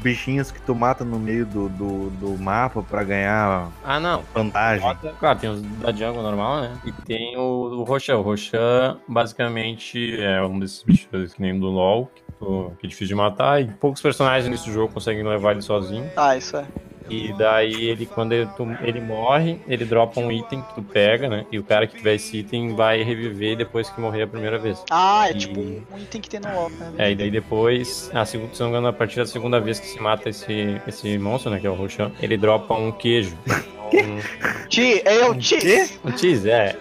[0.02, 4.24] bichinhos que tu mata no meio do, do, do mapa pra ganhar Ah, não.
[4.34, 4.88] vantagem.
[4.88, 6.78] Dota, Claro, tem os da jungle normal, né?
[6.86, 8.18] E tem o, o Roshan.
[8.18, 12.90] O Roshan, basicamente, é um desses bichos que nem do LoL, que, tu- que é
[12.90, 13.62] difícil de matar.
[13.62, 16.10] E poucos personagens nesse jogo conseguem levar ele sozinho.
[16.16, 16.66] Ah, isso é.
[17.12, 21.28] E daí ele, quando ele, tu- ele morre, ele dropa um item que tu pega,
[21.30, 21.45] né?
[21.52, 24.82] E o cara que tiver esse item vai reviver depois que morrer a primeira vez.
[24.89, 26.91] Ah, é E- tipo um, item que tem no LoL, né?
[26.97, 29.80] É, e daí depois, a segunda, se não me engano, a partir da segunda vez
[29.80, 31.60] que se mata esse, esse monstro, né?
[31.60, 33.38] Que é o Roshan, ele dropa um queijo.
[33.93, 35.58] Um, Ti, é o Ti.
[35.58, 35.89] Quê?
[36.06, 36.78] um cheese, é.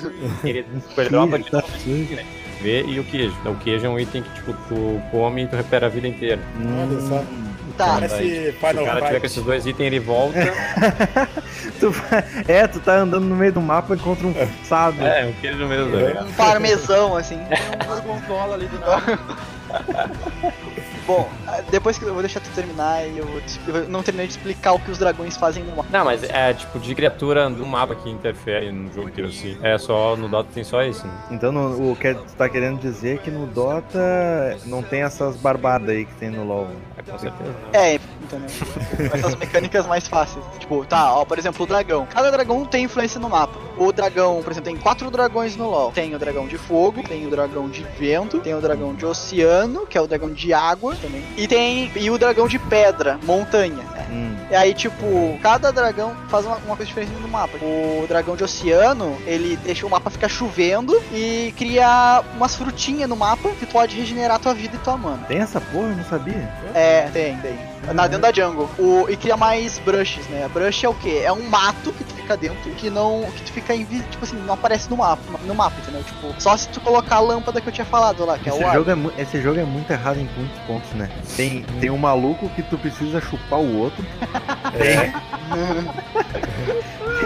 [0.42, 1.66] Ele, tipo, ele dropa de novo
[2.62, 3.34] ver e o queijo.
[3.44, 6.40] O queijo é um item que, tipo, tu come e tu recupera a vida inteira.
[6.56, 7.24] Olha só.
[7.76, 7.94] Tá.
[7.94, 10.38] Parece Se o cara tiver com esses dois itens, ele volta.
[11.80, 11.92] Tu
[12.46, 14.34] é, tu tá andando no meio do mapa e encontra um
[14.64, 15.04] sábio.
[15.04, 16.28] é, um queijo mesmo, tá ligado?
[16.28, 17.38] Um parmesão, assim.
[17.44, 19.18] Tem um gorgonzola ali do nada.
[21.06, 24.02] Bom, ah, depois que eu vou deixar tu terminar e eu, vou te- eu não
[24.02, 25.88] terminei de explicar o que os dragões fazem no mapa.
[25.92, 29.56] Não, mas é tipo de criatura do mapa que interfere no jogo inteiro, assim.
[29.62, 31.12] É só, no Dota tem só isso, né?
[31.30, 33.98] Então no- o que tu tá querendo dizer é que no Dota
[34.66, 36.68] não tem essas barbadas aí que tem no LoL.
[36.96, 37.50] É, com certeza.
[37.50, 37.56] né?
[37.74, 38.48] É, entendeu?
[39.12, 40.44] Essas mecânicas mais fáceis.
[40.58, 42.06] Tipo, tá, ó, por exemplo, o dragão.
[42.06, 43.58] Cada dragão tem influência no mapa.
[43.76, 45.92] O dragão, por exemplo, tem quatro dragões no LoL.
[45.92, 49.86] Tem o dragão de fogo, tem o dragão de vento, tem o dragão de oceano,
[49.86, 51.22] que é o dragão de água também.
[51.36, 53.74] E tem e o dragão de pedra, montanha.
[53.94, 54.06] né?
[54.10, 54.36] Hum.
[54.50, 57.56] E aí, tipo, cada dragão faz uma, uma coisa diferente no mapa.
[57.62, 63.16] O dragão de oceano, ele deixa o mapa ficar chovendo e cria umas frutinhas no
[63.16, 65.24] mapa que pode regenerar tua vida e tua mana.
[65.26, 65.88] Tem essa porra?
[65.88, 66.48] Eu não sabia.
[66.74, 67.58] É, tem, tem.
[67.92, 68.68] Na dentro da jungle.
[68.78, 70.48] O, e cria mais brushes, né?
[70.52, 71.22] Brush é o quê?
[71.24, 73.22] É um mato que tu fica dentro que não.
[73.36, 76.02] que tu fica invisível, tipo assim, não aparece no mapa, no mapa, entendeu?
[76.02, 78.62] Tipo, só se tu colocar a lâmpada que eu tinha falado lá, que é Esse
[78.62, 78.74] o ar.
[78.74, 81.08] jogo é, esse jogo é muito errado em muitos pontos, né?
[81.36, 84.04] Tem, tem um maluco que tu precisa chupar o outro.
[84.74, 85.12] É,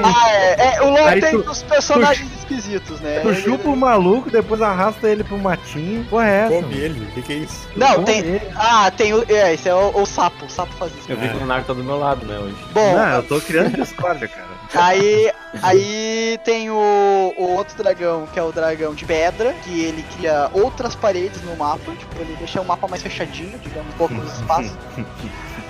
[0.02, 3.20] Ah, é, é, o LoL tem tu- os personagens esquisitos, né?
[3.20, 6.04] Tu Ele- chupa o maluco, depois arrasta ele pro matinho.
[6.04, 6.54] Porra, é essa?
[6.54, 7.04] come ele.
[7.04, 7.68] O que, que é isso?
[7.74, 8.18] Não, Come tem.
[8.18, 8.42] ele.
[8.54, 9.24] Ah, tem o.
[9.28, 10.44] É, esse é o, o sapo.
[10.44, 11.10] O sapo faz isso.
[11.10, 12.56] Eu vi que o Leonardo tá do meu lado, né, hoje.
[12.72, 14.48] Bom, Não, eu tô criando discórdia, cara.
[14.74, 20.04] Aí, aí tem o, o outro dragão, que é o dragão de pedra, que ele
[20.14, 24.76] cria outras paredes no mapa, tipo, ele deixa o mapa mais fechadinho, digamos, poucos espaços.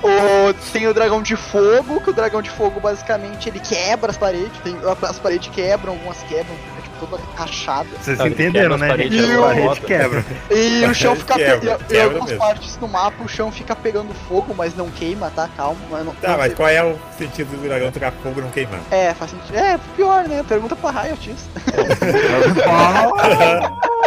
[0.03, 4.17] O, tem o dragão de fogo, que o dragão de fogo basicamente ele quebra as
[4.17, 6.57] paredes, tem, as paredes quebram, algumas quebram,
[6.99, 7.89] toda rachada.
[8.01, 8.89] Vocês entenderam, né?
[8.97, 9.17] gente?
[9.17, 10.25] ele A parede quebra.
[10.51, 11.67] E o chão fica Quebra, pe...
[11.67, 12.45] e- e quebra algumas mesmo.
[12.45, 15.49] partes do mapa, o chão fica pegando fogo, mas não queima, tá?
[15.57, 15.79] Calma.
[15.91, 18.51] Mas não, Tá, não- mas qual é o sentido do dragão tocar fogo e não
[18.51, 18.81] queimar?
[18.91, 19.57] É, faz sentido.
[19.57, 20.45] É, pior, né?
[20.49, 21.49] Pergunta pra Riot isso.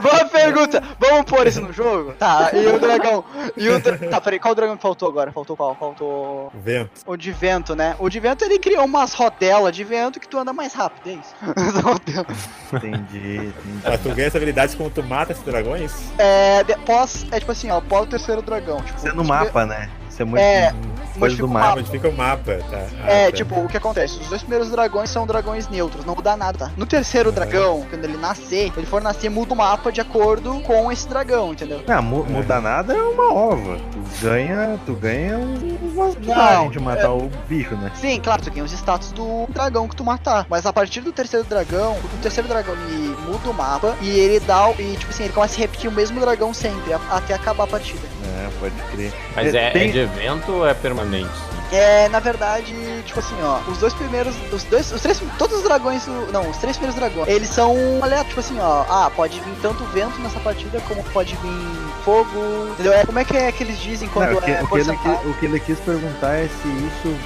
[0.00, 0.82] Boa pergunta.
[0.98, 2.12] Vamos pôr isso no jogo?
[2.18, 3.24] Tá, e o dragão.
[3.56, 3.98] E o dra...
[4.10, 5.32] Tá, peraí, qual dragão que faltou agora?
[5.32, 5.74] Faltou qual?
[5.74, 6.50] Faltou.
[6.54, 6.90] Vento.
[7.06, 7.96] O de vento, né?
[7.98, 11.12] O de vento ele criou umas rodelas de vento que tu anda mais rápido, é
[11.14, 11.34] isso?
[12.72, 13.52] Entendi, entendi.
[13.84, 15.92] Ah, tu ganha essa habilidade quando tu mata esses dragões?
[16.18, 17.26] é, de- pós.
[17.30, 18.80] É tipo assim, ó, pós o terceiro dragão.
[18.82, 19.88] Tipo, Isso é no mapa, né?
[20.14, 20.40] Isso é muito.
[20.40, 20.72] É,
[21.18, 21.76] coisa do o mapa.
[21.76, 22.86] Modifica o mapa, tá?
[23.04, 23.36] Ah, É, tá.
[23.36, 24.18] tipo, o que acontece?
[24.20, 26.70] Os dois primeiros dragões são dragões neutros, não muda nada, tá?
[26.76, 30.90] No terceiro dragão, quando ele nascer, ele for nascer, muda o mapa de acordo com
[30.92, 31.82] esse dragão, entendeu?
[31.86, 33.76] Não, mu- mudar nada é uma ova.
[33.92, 37.90] Tu ganha, tu ganha um- uma vantagem de matar o bicho, né?
[38.00, 40.46] Sim, claro, tu ganha os status do dragão que tu matar.
[40.48, 44.38] Mas a partir do terceiro dragão, o terceiro dragão ele muda o mapa e ele
[44.40, 44.68] dá.
[44.68, 47.66] o- E tipo assim, ele começa a repetir o mesmo dragão sempre, até acabar a
[47.66, 48.14] partida.
[48.36, 49.12] É, pode crer.
[49.34, 51.30] Mas é, Tem- é de evento ou é permanente?
[51.72, 52.72] É, na verdade,
[53.04, 56.56] tipo assim, ó, os dois primeiros, os dois, os três, todos os dragões, não, os
[56.58, 60.38] três primeiros dragões, eles são aleatórios, tipo assim, ó, ah, pode vir tanto vento nessa
[60.40, 62.28] partida como pode vir fogo,
[62.72, 62.92] entendeu?
[62.92, 64.78] É, como é que é que eles dizem quando Não, o, que, é o, que
[64.78, 64.90] ele,
[65.30, 67.16] o que ele quis perguntar é se isso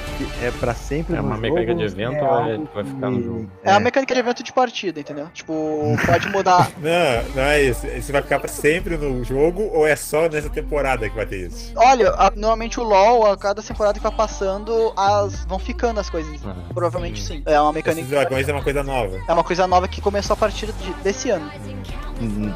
[0.42, 2.58] é pra sempre É no uma jogo, mecânica de ou se evento é ou é-
[2.74, 3.50] vai ficar no jogo?
[3.64, 5.26] É a mecânica de evento de partida, entendeu?
[5.34, 6.70] Tipo, pode mudar.
[6.78, 7.86] Não, não é isso.
[7.88, 11.48] Isso vai ficar pra sempre no jogo ou é só nessa temporada que vai ter
[11.48, 11.72] isso?
[11.76, 16.08] Olha, a- normalmente o LoL, a cada temporada que vai passando, as vão ficando as
[16.08, 16.40] coisas.
[16.46, 16.54] Ah.
[16.72, 17.42] Provavelmente sim.
[17.46, 18.08] É uma Esses mecânica.
[18.08, 19.18] dragões é uma coisa nova.
[19.26, 21.50] É uma coisa nova que começou a partir de- desse ano.
[21.66, 21.82] N-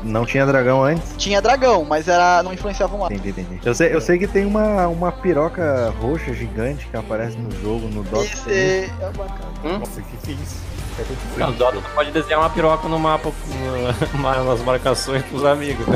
[0.03, 1.15] Não tinha dragão antes?
[1.17, 3.15] Tinha dragão, mas era não influenciava o mapa.
[3.15, 3.61] Entendi, entendi.
[3.65, 7.89] Eu sei, eu sei que tem uma, uma piroca roxa gigante que aparece no jogo,
[7.89, 8.25] no Dota.
[8.25, 9.79] Isso é, é bacana.
[9.79, 10.57] Nossa, o que, que é isso?
[10.57, 11.39] O que tá acontecendo?
[11.39, 13.31] Não, Dota tu pode desenhar uma piroca no mapa,
[14.45, 15.87] nas marcações pros amigos.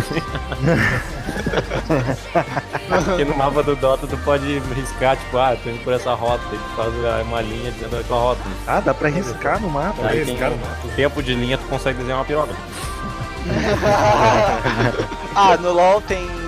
[3.04, 6.42] Porque no mapa do Dota tu pode riscar, tipo, ah, tô indo por essa rota,
[6.52, 6.94] e tu faz
[7.26, 8.40] uma linha dentro da rota.
[8.66, 10.06] Ah, dá pra riscar no mapa.
[10.06, 12.54] Aí Esse tem cara o tempo de linha, tu consegue desenhar uma piroca.
[15.34, 16.45] ah, no LoL tem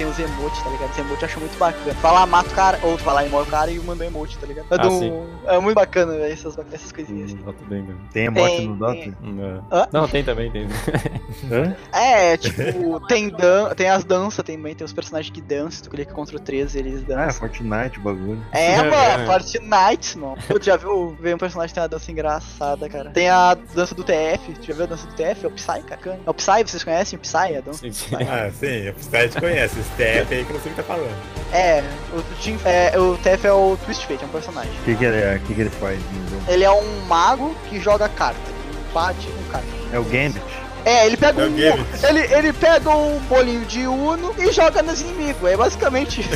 [0.00, 0.90] tem os emotes, tá ligado?
[0.92, 1.94] Os emotes eu acho muito bacana.
[1.96, 4.46] Falar mata o cara, ou tu falar imóvel o cara e manda um emote, tá
[4.46, 4.64] ligado?
[4.70, 5.12] É, Ah, do- sim.
[5.46, 7.42] é muito bacana véio, essas, essas coisinhas assim.
[7.42, 7.86] Dota tem?
[8.10, 8.92] Tem emote Tem, no Dota?
[8.94, 9.16] tem.
[9.20, 9.64] Não.
[9.70, 9.88] Hã?
[9.92, 10.66] Não, tem também, tem.
[11.92, 16.12] É, tipo, tem, dan tem as danças também, tem os personagens que dançam, tu clica
[16.14, 17.40] contra o 13 eles Ah, é dançam.
[17.40, 18.42] Fortnite, o bagulho.
[18.52, 19.26] É, É, mano, é.
[19.26, 20.36] Fortnite, mano.
[20.48, 23.10] Tu já viu ver um personagem que tem uma dança engraçada, cara?
[23.10, 25.44] Tem a dança do TF, tu já viu a dança do TF?
[25.44, 26.20] É o Psy, cara.
[26.26, 27.56] É o Psy, vocês conhecem o Psy?
[27.56, 27.78] A dança?
[27.80, 28.16] Sim, sim.
[28.16, 29.76] Ah, sim, o Stat conhece.
[29.96, 31.14] TF aí que eu não sei o que tá falando.
[31.52, 34.70] É, o, Team- é, o TF é o Twist Fate, é um personagem.
[34.70, 36.42] O que, que, ele, é- o que, que ele faz no jogo?
[36.48, 38.40] Ele é um mago que joga carta.
[38.48, 39.66] Ele bate com carta.
[39.92, 40.40] É o Gambit.
[40.84, 41.54] É, ele pega É um.
[41.54, 42.06] Gambit.
[42.06, 45.50] Ele, ele pega um bolinho de Uno e joga nos inimigos.
[45.50, 46.30] É basicamente isso.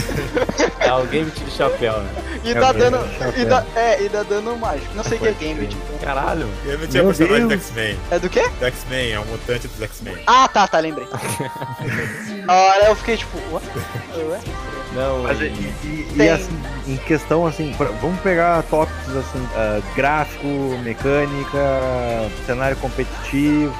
[0.80, 2.10] É o game de chapéu, né?
[2.44, 2.98] E É dá dano.
[2.98, 3.40] Gambit.
[3.40, 4.94] E dá, é, e dá dano mágico.
[4.94, 5.74] Não sei o que é Gambit.
[5.76, 5.98] então.
[5.98, 6.48] Caralho.
[6.66, 7.54] Eu não tinha personagem do.
[7.54, 7.98] X-Men.
[8.10, 8.48] É do quê?
[8.58, 10.16] Do X-Men, é um mutante dos X-Men.
[10.26, 11.06] Ah, tá, tá, lembrei.
[12.44, 13.60] Na hora eu fiquei tipo, ué?
[14.30, 14.40] Ué?
[14.94, 19.48] Não, Mas e, e- e- e, assim, em questão assim, pra- vamos pegar tópicos assim,
[19.56, 20.46] ah, gráfico,
[20.84, 21.58] mecânica,
[22.46, 23.74] cenário competitivo,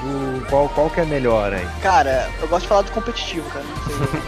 [0.49, 1.65] qual, qual que é melhor aí?
[1.81, 3.65] Cara, eu gosto de falar do competitivo, cara.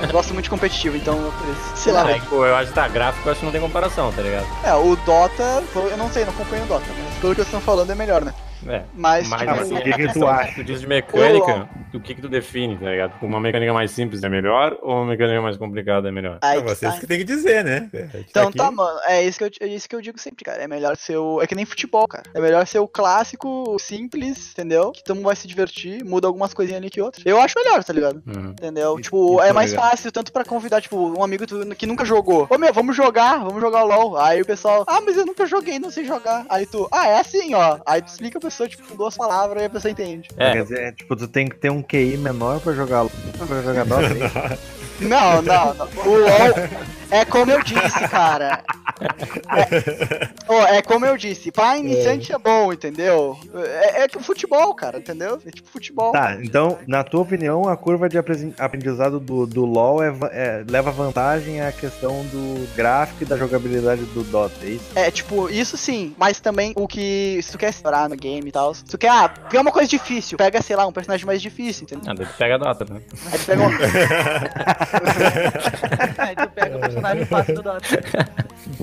[0.02, 1.34] Eu gosto muito de competitivo, então, eu-
[1.76, 4.12] sei lá, é pô, eu acho que tá gráfico, eu acho que não tem comparação,
[4.14, 4.48] tá ligado?
[4.64, 7.62] É, o Dota, eu não sei, não acompanho o Dota, mas pelo que vocês estão
[7.62, 8.34] falando é melhor, né?
[8.66, 8.84] É.
[8.94, 10.54] Mas, Mas tipo, assim, o que a que tu acha?
[10.56, 13.14] Tu diz de mecânica, o que que tu define, tá ligado?
[13.22, 16.40] Uma mecânica mais simples é melhor ou uma mecânica mais complicada é melhor?
[16.42, 17.00] aí que vocês tá.
[17.00, 17.90] que tem que dizer, né?
[18.30, 20.62] Então Aqui- tá, mano, é isso, que eu, é isso que eu digo sempre, cara.
[20.62, 21.42] É melhor ser o.
[21.42, 22.24] É que nem futebol, cara.
[22.34, 24.92] É melhor ser o clássico, simples, entendeu?
[24.92, 27.26] Que todo mundo vai se divertir, muda algumas coisinhas ali que outras.
[27.26, 28.22] Eu acho melhor, tá ligado?
[28.26, 28.50] Uhum.
[28.52, 28.94] Entendeu?
[28.94, 29.90] Isso- tipo, é é mais legal.
[29.90, 32.48] fácil, tanto pra convidar, tipo, um amigo que nunca jogou.
[32.50, 34.18] Ô meu, vamos jogar, vamos jogar o LOL.
[34.18, 36.46] Aí o pessoal, ah, mas eu nunca joguei, não sei jogar.
[36.50, 37.80] Aí tu, ah, é assim, ó.
[37.86, 40.30] Aí tu explica a pessoa, tipo, duas palavras, aí a pessoa entende.
[40.36, 43.06] É, Quer dizer, tipo, tu tem que ter um QI menor pra jogar
[43.38, 44.58] pra jogar Dota.
[45.02, 45.06] é?
[45.06, 45.88] Não, não, não.
[46.06, 46.70] O LOL
[47.10, 48.64] é como eu disse, cara.
[49.00, 53.38] É, Ó, é como eu disse, pra iniciante é, bom, entendeu?
[53.54, 55.40] É, é que futebol, cara, entendeu?
[55.46, 56.12] É tipo futebol.
[56.12, 60.92] Tá, então, na tua opinião, a curva de aprendizado do, do LoL é é- leva
[60.92, 64.86] vantagem à questão do gráfico e da jogabilidade do Dota, é isso?
[64.96, 67.40] É, tipo, isso sim, mas também o que.
[67.44, 69.88] Se tu quer explorar no game e tal, se tu quer, ah, pegar uma coisa
[69.88, 72.12] difícil, pega, sei lá, um personagem mais difícil, entendeu?
[72.12, 73.02] ah, daí tu pega a data, né?
[73.32, 73.70] Aí tu pega um.
[76.18, 77.88] Aí tu pega o personagem fácil do Dota.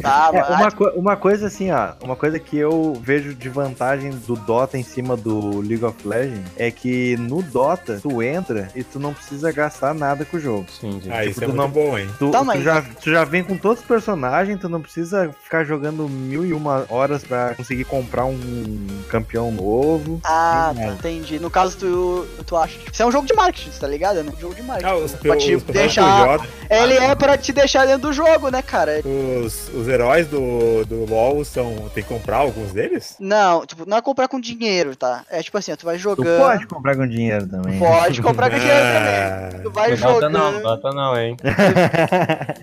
[0.04, 4.10] Tá, É, uma, co- uma coisa assim, ó, uma coisa que eu vejo de vantagem
[4.10, 8.84] do Dota em cima do League of Legends é que no Dota tu entra e
[8.84, 10.66] tu não precisa gastar nada com o jogo.
[10.80, 11.10] Sim, sim.
[11.10, 12.08] Ah, Tipo, isso é muito não- bom, hein?
[12.18, 15.64] Tu, Tá, tu já, tu já vem com todos os personagens, tu não precisa ficar
[15.64, 20.20] jogando mil e uma horas pra conseguir comprar um campeão novo.
[20.24, 20.86] Ah, tá, é.
[20.88, 21.38] entendi.
[21.38, 22.78] No caso, tu, tu acha.
[22.78, 24.22] Tipo, isso é um jogo de marketing, tá ligado?
[24.22, 24.32] né?
[24.36, 24.90] Um jogo de marketing.
[24.90, 26.38] Ah, os, pra te os, deixar.
[26.40, 29.00] os, Ele é pra te deixar dentro do jogo, né, cara?
[29.44, 31.74] os, os heróis do, do LoL são.
[31.94, 33.16] Tem que comprar alguns deles?
[33.18, 35.24] Não, tipo, não é comprar com dinheiro, tá?
[35.30, 36.38] É tipo assim, tu vai Tu jogando.
[36.38, 37.78] pode comprar com dinheiro também.
[37.78, 39.14] Pode comprar com dinheiro também.
[39.14, 40.33] Ah, Tu vai Dota jogando.
[40.33, 41.37] não, Dota não, hein?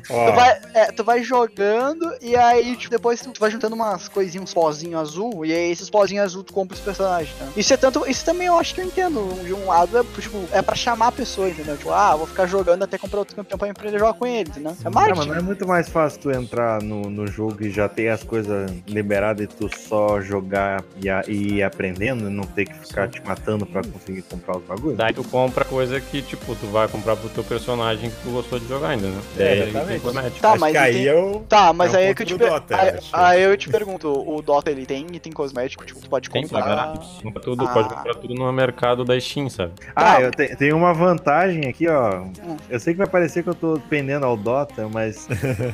[0.07, 4.07] Tu vai, é, tu vai jogando e aí, tipo, depois tu, tu vai juntando umas
[4.07, 7.45] coisinhas, uns pozinhos azul, e aí esses pozinhos azul tu compra os personagens, tá?
[7.55, 8.03] Isso é tanto.
[8.09, 9.21] Isso também eu acho que eu entendo.
[9.43, 11.77] De um lado é, tipo, é pra chamar a pessoa, entendeu?
[11.77, 14.49] Tipo, ah, vou ficar jogando até comprar outro campeão pra aprender a jogar com ele,
[14.49, 14.71] entendeu?
[14.71, 15.17] É Ah, marketing.
[15.19, 18.23] mas não é muito mais fácil tu entrar no, no jogo e já ter as
[18.23, 22.73] coisas liberadas e tu só jogar e, a- e ir aprendendo e não ter que
[22.73, 24.97] ficar te matando pra conseguir comprar os bagulhos?
[24.97, 28.59] Daí tu compra coisa que, tipo, tu vai comprar pro teu personagem que tu gostou
[28.59, 29.21] de jogar ainda, né?
[29.37, 29.87] É, exatamente.
[29.89, 30.39] tem cosmético.
[30.41, 31.45] Tá, mas aí tem- eu.
[31.47, 33.69] Tá, mas É aí é que eu te do per- Dota, aí, aí eu te
[33.69, 36.93] pergunto, o Dota ele tem item cosmético, tipo, tu pode Tem comprar.
[37.21, 37.73] Compra tudo, Ah.
[37.73, 39.73] pode comprar tudo no mercado da Steam, sabe?
[39.95, 40.21] Ah, Tá.
[40.21, 42.21] eu te- tenho uma vantagem aqui, ó.
[42.21, 42.57] Hum.
[42.69, 45.27] Eu sei que vai parecer que eu tô pendendo ao Dota, mas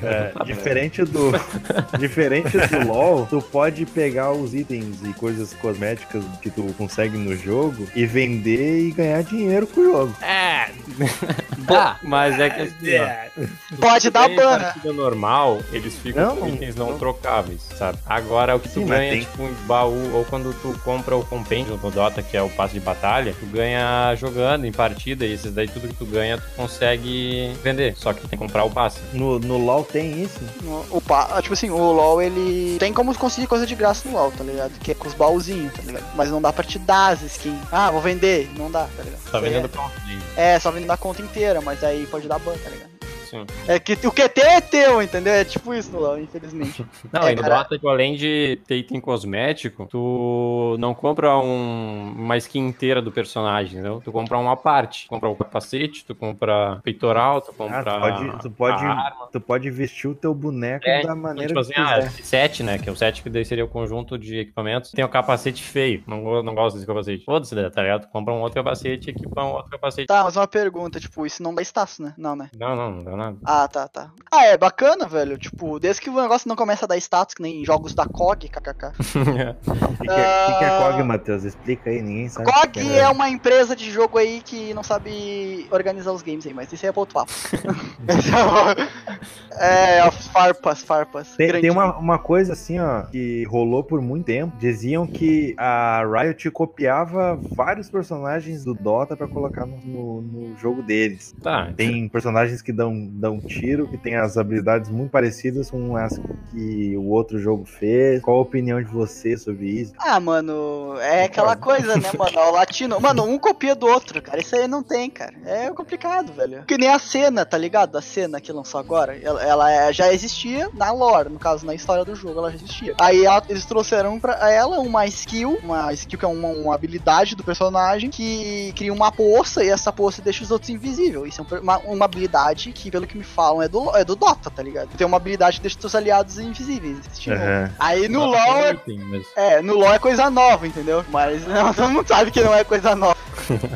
[0.04, 1.27] é, diferente do
[2.00, 7.36] diferente do LoL, tu pode pegar os itens e coisas cosméticas que tu consegue no
[7.36, 10.16] jogo e vender e ganhar dinheiro com o jogo.
[10.24, 10.70] É!
[11.60, 13.78] Dá, mas é que assim, ó.
[13.80, 14.60] Pode dar ban.
[14.60, 16.98] partida normal, eles ficam Não, com itens não, não.
[16.98, 17.98] trocáveis, sabe?
[18.06, 21.26] Agora, o que tu Sim, ganha, tem- tipo, um baú, ou quando tu compra o
[21.26, 25.34] Compendium do Dota, que é o passe de batalha, tu ganha jogando em partida, e
[25.34, 27.96] esses daí tudo que tu ganha, tu consegue vender.
[27.98, 29.00] Só que tem que comprar o passe.
[29.14, 30.40] No, no LoL tem isso?
[30.64, 31.02] No- O
[31.42, 34.72] Tipo assim, o LoL ele tem como conseguir coisa de graça no LoL, tá ligado?
[34.80, 36.06] Que é com os baúzinhos, tá ligado?
[36.16, 37.58] Mas não dá pra te dar as skins.
[37.72, 38.50] Ah, vou vender.
[38.58, 39.22] Não dá, tá ligado?
[39.32, 39.92] Tá vendendo É, pronto.
[40.36, 42.87] é, só vendendo a conta inteira, mas aí pode dar ban, tá ligado?
[43.30, 43.46] Sim.
[43.68, 45.34] É que o QT é teu, entendeu?
[45.34, 46.86] É tipo isso no LoL, infelizmente.
[47.12, 47.64] Não, É, e no cara.
[47.64, 53.74] Dota, além de ter item cosmético, tu não compra um, uma skin inteira do personagem,
[53.80, 54.02] entendeu?
[54.04, 55.06] Tu compra uma parte.
[55.06, 58.90] Tu compra o capacete, tu compra peitoral, tu Ah, compra tu pode, tu pode, a
[58.92, 59.28] arma.
[59.32, 62.08] tu pode vestir o teu boneco É, da maneira tipo que assim, tu ah, quiser.
[62.08, 62.78] esse set, né?
[62.78, 64.92] Que é o set que daí seria o conjunto de equipamentos.
[64.92, 66.04] Tem o capacete feio.
[66.08, 67.24] Não, não gosto desse capacete.
[67.26, 68.04] Foda-se, né, tá ligado?
[68.04, 70.08] Tu compra um outro capacete e equipa um outro capacete.
[70.08, 72.14] Tá, mas uma pergunta, tipo, isso não dá status, né?
[72.18, 72.50] Não, né?
[72.58, 73.38] Não, não, não dá nada.
[73.44, 74.12] Ah, tá, tá.
[74.32, 75.38] Ah, é bacana, velho.
[75.38, 78.48] Tipo, desde que o negócio não começa a dar status, que nem jogos da COG,
[78.50, 78.92] kkk.
[79.68, 80.90] O que, que é, que que é Ah.
[80.92, 81.44] COG, Matheus?
[81.44, 82.52] Explica aí, ninguém sabe.
[82.52, 86.46] COG que que é uma empresa de jogo aí que não sabe organizar os games
[86.46, 87.32] aí, mas isso aí é pra outro papo.
[89.60, 91.36] é, as farpas, farpas.
[91.36, 94.56] Tem, tem uma, uma coisa assim, ó, que rolou por muito tempo.
[94.58, 100.82] Diziam que a Riot copiava vários personagens do Dota pra colocar no, no- no jogo
[100.84, 101.36] deles.
[101.42, 101.72] Tá.
[101.76, 106.20] Tem personagens que dão, dão tiro, que tem as habilidades muito parecidas com as
[106.52, 108.22] que o outro jogo fez.
[108.22, 109.94] Qual a opinião de você sobre isso?
[109.98, 112.38] Ah, mano, é aquela coisa, né, mano?
[112.38, 113.00] O latino.
[113.08, 114.40] Mano, um copia do outro, cara.
[114.42, 115.34] Isso aí não tem, cara.
[115.46, 116.64] É complicado, velho.
[116.66, 117.98] Que nem a cena, tá ligado?
[117.98, 119.18] A cena que lançou agora.
[119.22, 122.58] Ela, ela é- já existia na lore, no caso, na história do jogo, ela já
[122.58, 122.94] existia.
[123.00, 127.36] Aí ela- eles trouxeram pra ela uma skill, uma skill que é uma, uma habilidade
[127.36, 131.34] do personagem que cria uma poça e essa poça deixa os outros invisíveis.
[131.34, 134.16] Isso é um uma, uma habilidade que, pelo que me falam, é do, é do
[134.16, 134.90] Dota, tá ligado?
[134.98, 136.98] Tem uma habilidade que deixa os seus aliados invisíveis.
[137.14, 137.72] Tipo, Aham.
[137.78, 139.28] Aí no Dota LoL tem é item, mas...
[139.36, 141.06] é, no LoL é coisa nova, entendeu?
[141.10, 143.16] Mas não, todo mundo sabe que não é coisa nova.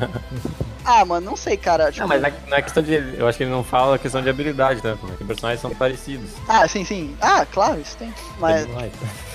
[0.84, 1.91] ah, mano, não sei, cara.
[1.91, 2.93] Tipo, Não, mas não é, não é questão de.
[3.15, 4.97] Eu acho que ele não fala a questão de habilidade, né?
[4.99, 6.31] Porque personagens são parecidos.
[6.47, 7.15] Ah, sim, sim.
[7.21, 8.12] Ah, claro, isso tem.
[8.39, 8.65] Mas.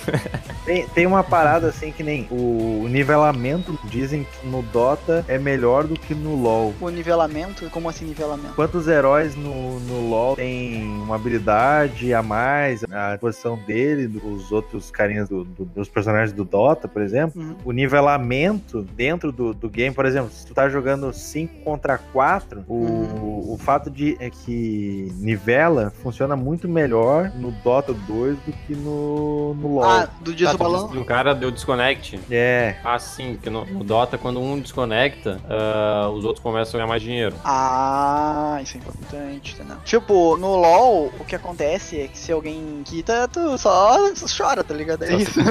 [0.65, 5.85] Tem tem uma parada assim que nem o nivelamento dizem que no Dota é melhor
[5.85, 6.73] do que no LoL.
[6.81, 8.53] O nivelamento, como assim nivelamento?
[8.53, 14.91] Quantos heróis no, no LoL tem uma habilidade a mais, a posição dele, dos outros
[14.91, 17.41] carinhas do- do- dos personagens do Dota, por exemplo?
[17.41, 17.55] Uhum.
[17.63, 22.65] O nivelamento dentro do, do game, por exemplo, se tu tá jogando 5 contra 4,
[22.67, 23.53] o, Uhum.
[23.53, 29.53] o fato de é que nivela funciona muito melhor no Dota 2 do que no,
[29.53, 29.83] no LoL.
[29.83, 30.85] Ah, do diz Tá, do balão.
[30.91, 32.19] O cara deu desconnect.
[32.31, 32.77] É.
[32.83, 36.87] Ah, sim, porque no, no Dota, quando um desconecta, ah, os outros começam a ganhar
[36.87, 37.35] mais dinheiro.
[37.43, 39.77] Ah, isso é importante, entendeu?
[39.83, 43.97] Tipo, no LoL, o que acontece é que se alguém quita, tu só
[44.37, 45.03] chora, tá ligado?
[45.03, 45.39] É isso.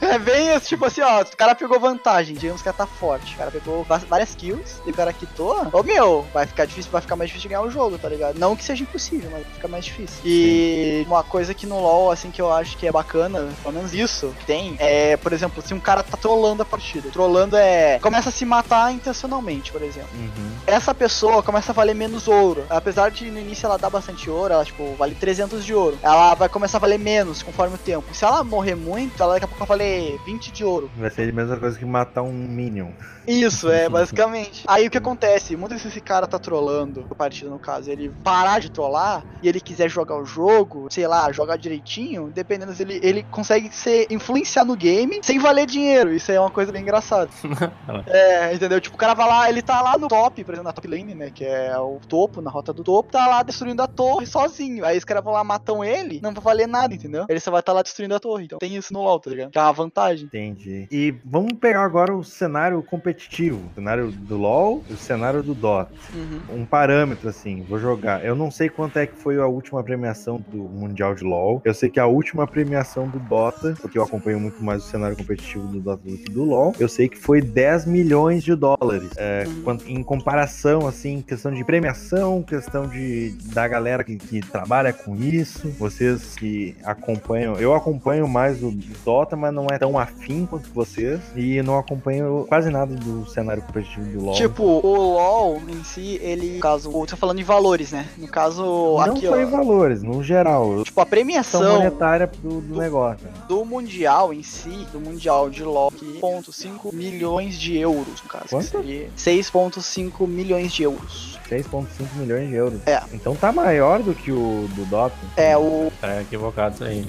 [0.00, 3.34] É bem isso, tipo assim, ó, o cara pegou vantagem, digamos que ela tá forte,
[3.34, 7.00] o cara pegou várias kills e o cara quitou, ô meu, vai ficar difícil, vai
[7.00, 8.38] ficar mais difícil de ganhar o jogo, tá ligado?
[8.38, 10.20] Não que seja impossível, mas fica mais difícil.
[10.24, 13.94] E uma coisa que no LoL, assim, que eu acho que é bacana, pelo menos
[13.94, 17.98] isso que tem, é, por exemplo, se um cara tá trollando a partida, trollando é,
[18.00, 20.50] começa a se matar intencionalmente, por exemplo Uhum.
[20.66, 22.64] essa pessoa começa a valer menos ouro.
[22.70, 25.98] Apesar de no início ela dar bastante ouro, ela tipo vale 300 de ouro.
[26.02, 28.14] Ela vai começar a valer menos conforme o tempo.
[28.14, 30.90] Se ela morrer muito, ela daqui a pouco vai valer 20 de ouro.
[30.96, 32.90] Vai ser a mesma coisa que matar um Minion.
[33.26, 34.64] Isso, é, basicamente.
[34.66, 35.54] Aí o que acontece?
[35.54, 39.48] Muitas vezes esse cara tá trollando, a partida no caso, ele parar de trollar e
[39.48, 44.06] ele quiser jogar o jogo, sei lá, jogar direitinho, dependendo se ele, ele consegue ser
[44.10, 46.12] influenciar no game sem valer dinheiro.
[46.12, 47.30] Isso é uma coisa bem engraçada.
[48.06, 48.80] é, entendeu?
[48.80, 51.14] Tipo, o cara vai lá, ele tá lá no top, por exemplo, na top lane,
[51.14, 54.84] né, que é o topo, na rota do topo, tá lá destruindo a torre sozinho.
[54.84, 57.26] Aí os caras vão lá, matam ele, não vai valer nada, entendeu?
[57.28, 58.44] Ele só vai estar tá lá destruindo a torre.
[58.44, 59.50] Então tem isso no LoL, tá ligado?
[59.50, 60.26] Que é uma vantagem.
[60.26, 60.86] Entendi.
[60.90, 63.60] E vamos pegar agora o cenário competitivo.
[63.72, 65.92] O cenário do LoL e o cenário do Dota.
[66.14, 66.60] Uhum.
[66.60, 68.24] Um parâmetro, assim, vou jogar.
[68.24, 71.60] Eu não sei quanto é que foi a última premiação do Mundial de LoL.
[71.64, 73.47] Eu sei que a última premiação do Dota,
[73.80, 76.88] porque eu acompanho muito mais o cenário competitivo do Dota do que do LoL, eu
[76.88, 79.10] sei que foi 10 milhões de dólares.
[79.16, 79.44] É,
[79.86, 85.68] em comparação, assim, questão de premiação, questão de da galera que, que trabalha com isso,
[85.78, 88.70] vocês que acompanham, eu acompanho mais o
[89.04, 93.62] Dota, mas não é tão afim quanto vocês, e não acompanho quase nada do cenário
[93.62, 94.34] competitivo do LoL.
[94.34, 96.54] Tipo, o LoL em si, ele.
[96.54, 98.06] No caso, eu tô falando em valores, né?
[98.16, 99.46] No caso, não aqui, em ó.
[99.46, 100.82] valores, no geral.
[100.84, 103.26] Tipo, a premiação monetária do, do negócio.
[103.46, 108.46] Do Mundial em si, do Mundial de LoL, que 6,5 milhões de euros, no caso.
[108.48, 108.66] Quanto?
[108.68, 111.38] seria 6,5 milhões de euros.
[111.48, 111.86] 6,5
[112.16, 112.80] milhões de euros.
[112.86, 113.02] É.
[113.12, 115.14] Então tá maior do que o do Dota.
[115.36, 115.90] É, o.
[116.00, 117.06] Tá equivocado isso aí.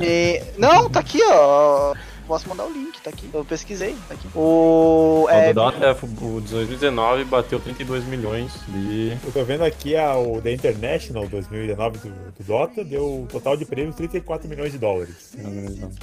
[0.00, 1.94] e- Não, tá aqui, ó.
[2.30, 3.28] Posso mandar o link, tá aqui.
[3.34, 4.28] Eu pesquisei, tá aqui.
[4.36, 5.24] O.
[5.24, 9.18] O É, do Dota, o de 2019 bateu 32 milhões de.
[9.24, 13.56] Eu tô vendo aqui a, o The International 2019 do, do Dota, deu um total
[13.56, 15.32] de prêmios 34 milhões de dólares.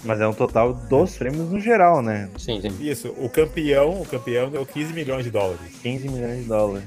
[0.03, 2.29] Mas é um total dos prêmios no geral, né?
[2.37, 2.75] Sim, sim.
[2.81, 5.61] Isso, o campeão, o campeão deu 15 milhões de dólares.
[5.81, 6.83] 15 milhões de dólares.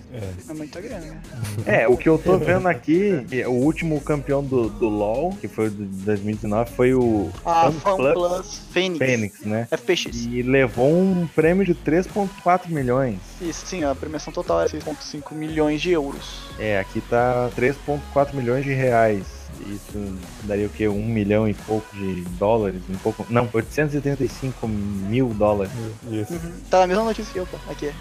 [0.50, 1.20] é muita grana, né?
[1.64, 5.48] É, o que eu tô vendo aqui, que o último campeão do, do LoL, que
[5.48, 8.98] foi o de 2019, foi o A Fan Plus Fênix.
[8.98, 9.68] Fênix, né?
[9.70, 10.26] FPX.
[10.26, 13.18] E levou um prêmio de 3,4 milhões.
[13.40, 16.42] Isso, sim, a premiação total é 6,5 milhões de euros.
[16.58, 19.39] É, aqui tá 3,4 milhões de reais.
[19.66, 20.88] Isso daria o quê?
[20.88, 22.80] Um milhão e pouco de dólares?
[22.88, 23.26] Um pouco.
[23.28, 25.72] Não, 835 mil dólares.
[26.10, 26.38] Isso.
[26.70, 27.56] Tá na mesma notícia que eu, pô.
[27.70, 27.92] Aqui.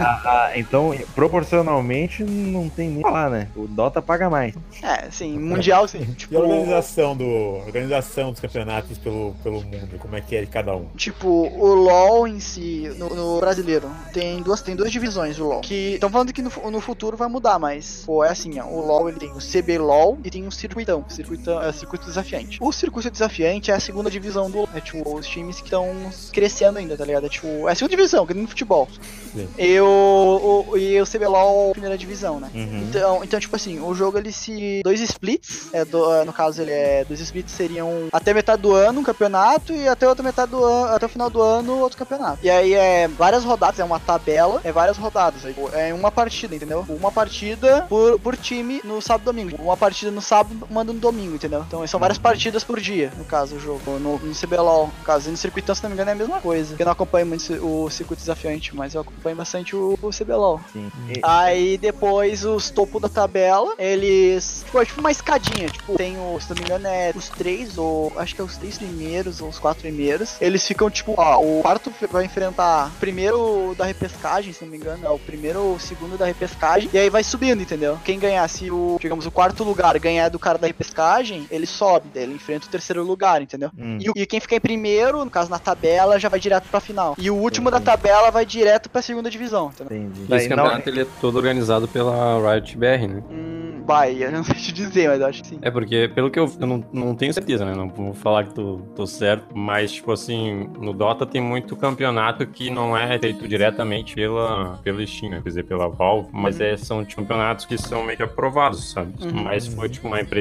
[0.00, 3.48] Ah, ah, então, proporcionalmente, não tem nem falar, né?
[3.54, 4.54] O Dota paga mais.
[4.82, 6.00] É, sim, mundial, sim.
[6.00, 10.36] E Tipo, a organização, do, a organização dos campeonatos pelo, pelo mundo, como é que
[10.36, 10.86] é de cada um?
[10.96, 15.60] Tipo, o LoL em si, no, no brasileiro, tem duas, tem duas divisões o LoL.
[15.60, 18.86] Que estão falando que no, no futuro vai mudar, mas, pô, é assim, ó, o
[18.86, 22.58] LoL ele tem o CBLOL e tem o circuitão, circuitão é, circuito desafiante.
[22.60, 25.88] O circuito desafiante é a segunda divisão do LoL, é tipo, os times que estão
[26.32, 27.26] crescendo ainda, tá ligado?
[27.26, 28.88] É tipo, é a segunda divisão, que nem no futebol.
[29.32, 29.48] Sim.
[29.58, 32.50] E o, o, e o CBLOL, primeira divisão, né?
[32.54, 32.86] Uhum.
[32.88, 34.80] Então, então, tipo assim, o jogo ele se.
[34.84, 35.68] Dois splits.
[35.72, 37.04] É do- é, no caso, ele é.
[37.04, 40.94] Dois splits seriam até metade do ano um campeonato e até outra metade do ano.
[40.94, 42.38] Até o final do ano outro campeonato.
[42.42, 45.42] E aí é várias rodadas, é uma tabela, é várias rodadas.
[45.54, 46.84] Pô, é uma partida, entendeu?
[46.88, 49.56] Uma partida por, por time no sábado e domingo.
[49.62, 51.64] Uma partida no sábado, manda no domingo, entendeu?
[51.66, 53.80] Então são várias partidas por dia, no caso, o jogo.
[53.98, 56.40] No, no CBLOL, no caso, e no circuitão, se não me engano, é a mesma
[56.40, 56.76] coisa.
[56.78, 60.60] Eu não acompanho muito o circuito desafiante, mas eu acompanho bastante o, o CBLOL.
[60.72, 60.90] Sim.
[61.22, 64.62] Aí depois os topos da tabela, eles.
[64.64, 65.68] Tipo, é tipo uma escadinha.
[65.68, 68.56] Tipo, tem o, se não me engano, é os três, ou acho que é os
[68.56, 70.40] três primeiros, ou os quatro primeiros.
[70.40, 74.76] Eles ficam, tipo, ó, o quarto vai enfrentar o primeiro da repescagem, se não me
[74.76, 75.06] engano.
[75.06, 76.90] É o primeiro ou o segundo da repescagem.
[76.92, 77.98] E aí vai subindo, entendeu?
[78.04, 82.08] Quem ganhar, se o, digamos, o quarto lugar ganhar do cara da repescagem, ele sobe,
[82.12, 83.70] daí ele enfrenta o terceiro lugar, entendeu?
[83.78, 83.98] Hum.
[84.00, 87.14] E, e quem ficar em primeiro, no caso na tabela, já vai direto pra final.
[87.18, 89.96] E o último da tabela vai direto pra segunda divisão, entendeu?
[89.96, 90.20] Entendi.
[90.22, 93.22] Esse Daí, não- campeonato ele é todo organizado pela Riot BR, né?
[93.30, 95.58] Hum, Bah, eu não sei te dizer, mas eu acho que sim.
[95.62, 97.74] É porque, pelo que eu, eu não, não tenho certeza, né?
[97.74, 102.46] Não vou falar que tô, tô certo, mas, tipo assim, no Dota tem muito campeonato
[102.46, 105.40] que não é feito diretamente pela, pela Steam, né?
[105.42, 109.12] Quer dizer, pela Valve, mas é, são tipo, campeonatos que são meio que aprovados, sabe?
[109.24, 109.42] Uhum.
[109.42, 110.39] Mas foi, tipo, uma empresa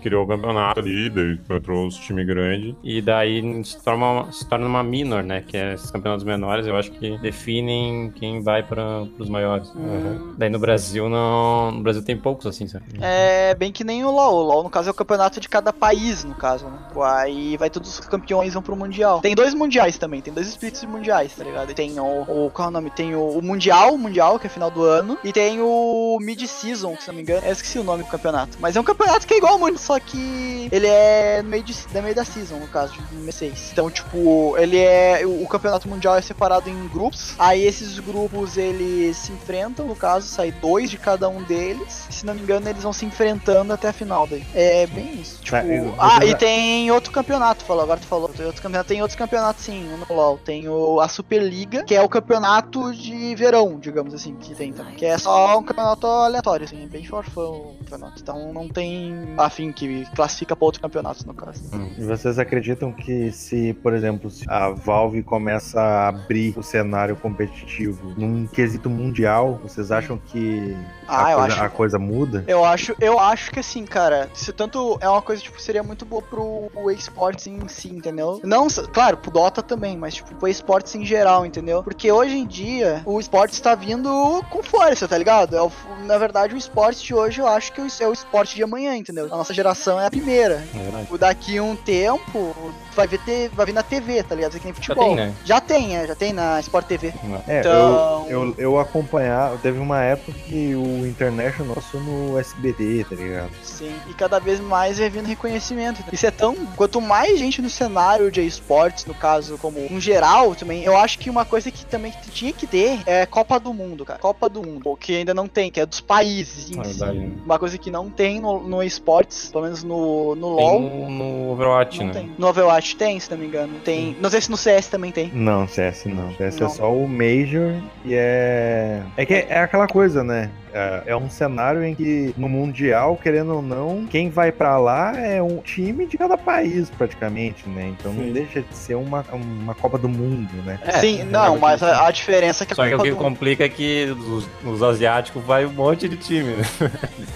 [0.00, 4.48] criou o campeonato ali, daí encontrou os times grandes, e daí se torna, uma, se
[4.48, 5.42] torna uma minor, né?
[5.46, 9.68] Que é esses campeonatos menores, eu acho que definem quem vai para os maiores.
[9.74, 10.34] Uhum.
[10.36, 11.72] Daí no Brasil, não.
[11.72, 12.84] No Brasil tem poucos, assim, sabe?
[13.00, 14.34] É bem que nem o LoL.
[14.34, 16.78] O LoL, no caso, é o campeonato de cada país, no caso, né?
[17.02, 19.20] Aí vai todos os campeões vão pro Mundial.
[19.20, 21.70] Tem dois mundiais também, tem dois splits de mundiais, tá ligado?
[21.70, 22.50] E tem o, o.
[22.50, 22.90] Qual é o nome?
[22.90, 25.18] Tem o, o Mundial, o Mundial, que é final do ano.
[25.24, 27.46] E tem o Mid-Season, se não me engano.
[27.46, 28.58] Eu esqueci o nome do campeonato.
[28.60, 31.62] Mas é um campeonato que é igual ao Mundial, só que ele é no meio,
[31.62, 33.72] de, no meio da season, no caso, de M6.
[33.72, 35.22] Então, tipo, ele é.
[35.26, 37.34] O, campeonato mundial é separado em grupos.
[37.38, 42.06] Aí esses grupos eles se enfrentam, no caso, sai dois de cada um deles.
[42.10, 44.44] Se não me engano, eles vão se enfrentando até a final daí.
[44.54, 45.40] É bem isso.
[45.42, 48.28] Tipo, Tá, eu- ah, e tem outro campeonato, falou, agora tu falou.
[48.30, 50.38] Tem outro campeonato, tem outros campeonatos sim, no LoL.
[50.38, 54.94] Tem o, a Superliga, que é o campeonato de verão, digamos assim, que tem também.
[54.94, 58.20] Que é só um campeonato aleatório, assim, é bem forfão o campeonato.
[58.22, 61.62] Então não tem afim que classifica pra outro campeonato, no caso.
[61.98, 67.16] E vocês acreditam que se, por exemplo, se a Valve começa a abrir o cenário
[67.16, 71.64] competitivo num quesito mundial, vocês acham que Ah, a, eu coisa, acho.
[71.64, 72.44] a coisa muda?
[72.46, 76.04] Eu acho, eu acho que assim, cara, isso tanto é uma coisa, tipo, seria muito
[76.04, 78.40] boa pro esportes em si, entendeu?
[78.44, 81.82] Não, claro, pro Dota também, mas, tipo, pro esportes em geral, entendeu?
[81.82, 84.10] Porque hoje em dia, o esporte está vindo
[84.50, 85.56] com força, tá ligado?
[85.56, 85.70] É o
[86.04, 89.26] na verdade, o esporte de hoje, eu acho que é o esporte de amanhã, entendeu?
[89.26, 90.64] A nossa geração é a primeira.
[90.74, 91.06] É.
[91.12, 92.54] O daqui um tempo,
[92.94, 94.50] vai ver te- vai vir na TV, tá ligado?
[94.52, 95.04] Isso aqui nem Já futebol.
[95.06, 95.34] tem, né?
[95.44, 97.12] Já tem, é, já tem na Sport TV.
[97.46, 103.06] É, Então- eu, eu, eu acompanhar, teve uma época que o International passou no SBT,
[103.08, 103.50] tá ligado?
[103.62, 106.02] Sim, e cada vez mais vai vindo reconhecimento.
[106.12, 106.54] Isso é tão.
[106.76, 111.18] Quanto mais gente no cenário de esportes, no caso, como um geral também, eu acho
[111.18, 114.18] que uma coisa que também tinha que ter é Copa do Mundo, cara.
[114.18, 117.00] Copa do Mundo, que ainda não tem, que é dos países em Na si.
[117.04, 117.30] né?
[117.44, 120.80] Uma coisa que não tem no, no esportes, pelo menos no, no Tem LoL.
[120.80, 122.12] no, no Overwatch, Não né?
[122.12, 122.32] tem.
[122.38, 123.74] No Overwatch tem, se não me engano.
[123.84, 124.16] Tem.
[124.20, 125.30] Não sei se no CS também tem.
[125.34, 126.32] Não, CS não.
[126.34, 126.66] CS Não.
[126.66, 127.74] é só o Major
[128.04, 129.02] e é.
[129.16, 130.50] É que é aquela coisa, né?
[130.72, 135.16] É é um cenário em que no Mundial, querendo ou não, quem vai pra lá
[135.18, 137.92] é um time de cada país, praticamente, né?
[137.98, 138.32] Então não Sim.
[138.32, 140.78] deixa de ser uma, uma Copa do Mundo, né?
[140.84, 143.14] É, Sim, não, mas a, a diferença é que Só a que o Copa que
[143.14, 146.64] do complica é que os, os asiáticos vai um monte de time, né?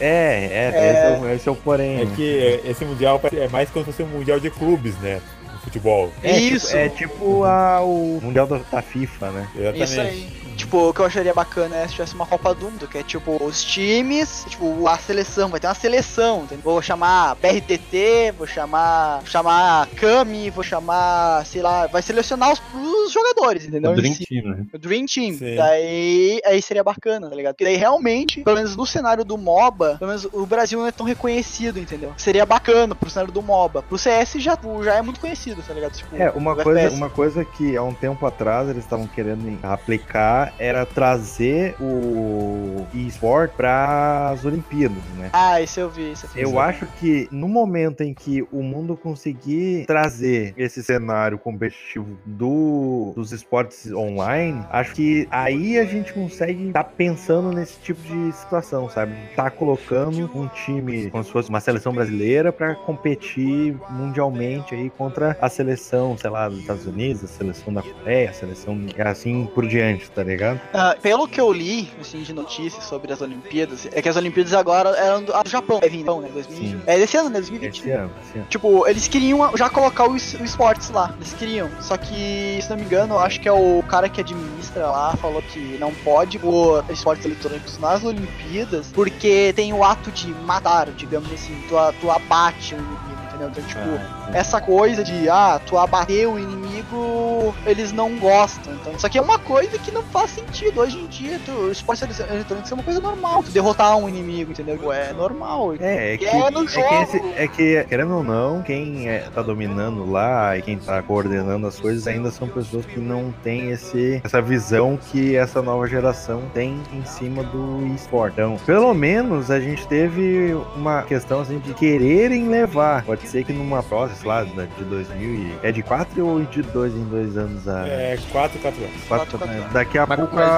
[0.00, 0.92] É, é, É.
[0.92, 2.00] Esse, é o, esse é o porém.
[2.00, 2.12] É né?
[2.16, 5.20] que esse mundial é mais como se fosse um mundial de clubes, né?
[5.52, 6.12] No futebol.
[6.22, 6.68] É, Isso.
[6.68, 9.48] Tipo, é tipo a, o Mundial da, da FIFA, né?
[9.54, 9.84] Exatamente.
[9.84, 10.45] Isso aí.
[10.56, 13.02] Tipo, o que eu acharia bacana é se tivesse uma Copa do Mundo, que é
[13.02, 16.64] tipo os times, tipo a seleção, vai ter uma seleção, entendeu?
[16.64, 22.60] Vou chamar BRTT, vou chamar, vou chamar Kami, vou chamar, sei lá, vai selecionar os,
[22.74, 23.92] os jogadores, entendeu?
[23.92, 24.26] O Dream si.
[24.26, 24.66] Team, né?
[24.72, 25.34] O Dream Team.
[25.34, 25.56] Sim.
[25.56, 27.54] Daí aí seria bacana, tá ligado?
[27.54, 30.92] Porque daí realmente, pelo menos no cenário do MOBA, pelo menos o Brasil não é
[30.92, 32.12] tão reconhecido, entendeu?
[32.16, 33.82] Seria bacana pro cenário do MOBA.
[33.82, 35.92] Pro CS já, já é muito conhecido, tá ligado?
[35.92, 36.96] Tipo, É, uma coisa, FPS.
[36.96, 43.52] uma coisa que há um tempo atrás eles estavam querendo aplicar era trazer o eSport
[43.52, 45.30] para as Olimpíadas, né?
[45.32, 46.50] Ah, isso eu vi, isso eu.
[46.50, 53.12] Eu acho que no momento em que o mundo conseguir trazer esse cenário competitivo do,
[53.14, 58.88] dos esportes online, acho que aí a gente consegue estar pensando nesse tipo de situação,
[58.88, 59.14] sabe?
[59.34, 65.36] Tá colocando um time como se fosse uma seleção brasileira para competir mundialmente aí contra
[65.40, 69.66] a seleção, sei lá, dos Estados Unidos, a seleção da Coreia, a seleção assim por
[69.66, 70.35] diante, tá ligado?
[70.72, 74.52] Ah, pelo que eu li, assim, de notícias sobre as Olimpíadas, é que as Olimpíadas
[74.54, 76.28] agora eram do, ah, do Japão, é então, né?
[76.32, 76.80] 2000, Sim.
[76.86, 77.38] é desse ano, né?
[77.40, 77.78] 2020.
[77.80, 78.46] Esse ano, esse ano.
[78.48, 81.12] Tipo, eles queriam já colocar o, es- o esportes lá.
[81.16, 81.70] Eles queriam.
[81.80, 85.42] Só que, se não me engano, acho que é o cara que administra lá falou
[85.42, 91.32] que não pode pôr esportes eletrônicos nas Olimpíadas porque tem o ato de matar, digamos
[91.32, 91.54] assim.
[91.68, 93.48] Tu, tu abate o inimigo, entendeu?
[93.48, 98.74] Então, tipo, Ah, essa coisa de, ah, tu abater o inimigo, eles não gostam.
[98.74, 100.80] Então, isso aqui é uma coisa que não faz sentido.
[100.80, 103.42] Hoje em dia, tu, o esporte eletrônico é uma coisa normal.
[103.42, 104.92] Tu derrotar um inimigo, entendeu?
[104.92, 105.74] É normal.
[105.80, 107.02] É, é que, É no é, que jogo.
[107.02, 111.66] esse- é que, querendo ou não, quem é, tá dominando lá e quem tá coordenando
[111.66, 116.42] as coisas ainda são pessoas que não têm esse, essa visão que essa nova geração
[116.52, 118.34] tem em cima do esporte.
[118.34, 123.04] Então, pelo menos a gente teve uma questão assim de quererem levar.
[123.04, 125.58] Pode ser que numa próxima, sei lá, da- de 2000 e...
[125.62, 127.86] É de 4 ou de dois em dois anos a.
[127.86, 128.94] É, 4 4 anos.
[129.08, 129.72] quatro- quatro anos.
[129.72, 130.48] daqui a Mas- pouco mas-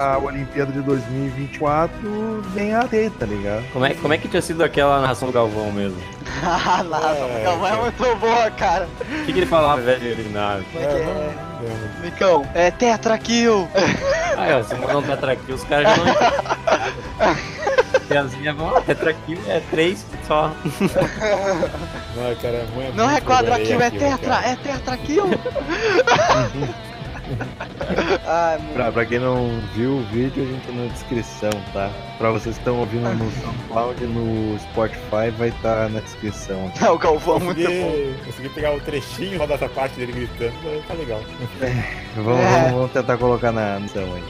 [0.00, 1.92] a, a Olimpíada de 2024
[2.54, 3.64] vem a ter, tá ligado?
[3.72, 5.98] Como é, como é que tinha sido aquela narração do Galvão mesmo?
[6.46, 8.88] Ah, nada, É, não, é muito boa, cara.
[9.00, 10.02] O que, que ele falava, velho?
[10.04, 10.60] Ele, na...
[10.72, 10.98] Como é que é?
[10.98, 12.00] lembro.
[12.02, 13.68] Micão, é tetra kill.
[14.36, 15.02] Ah, é, se não
[15.52, 17.24] os caras já não
[18.86, 20.52] tetra aqui é três só.
[22.16, 22.96] Não, cara, é muito.
[22.96, 25.26] Não é quadra kill, é aquilo, tetra, é tetra kill.
[28.26, 28.58] Ai.
[28.72, 31.90] Pra, pra quem não viu o vídeo, a gente tá na descrição, tá?
[32.18, 36.70] Pra vocês que estão ouvindo no SoundCloud no Spotify, vai estar na descrição.
[36.80, 37.66] Não, o Galvão, muito bom.
[37.66, 41.20] Consegui, consegui pegar o trechinho só dessa parte dele gritando, tá legal.
[42.16, 42.60] Vamos, É.
[42.60, 44.22] vamos- vamos tentar colocar na edição aí.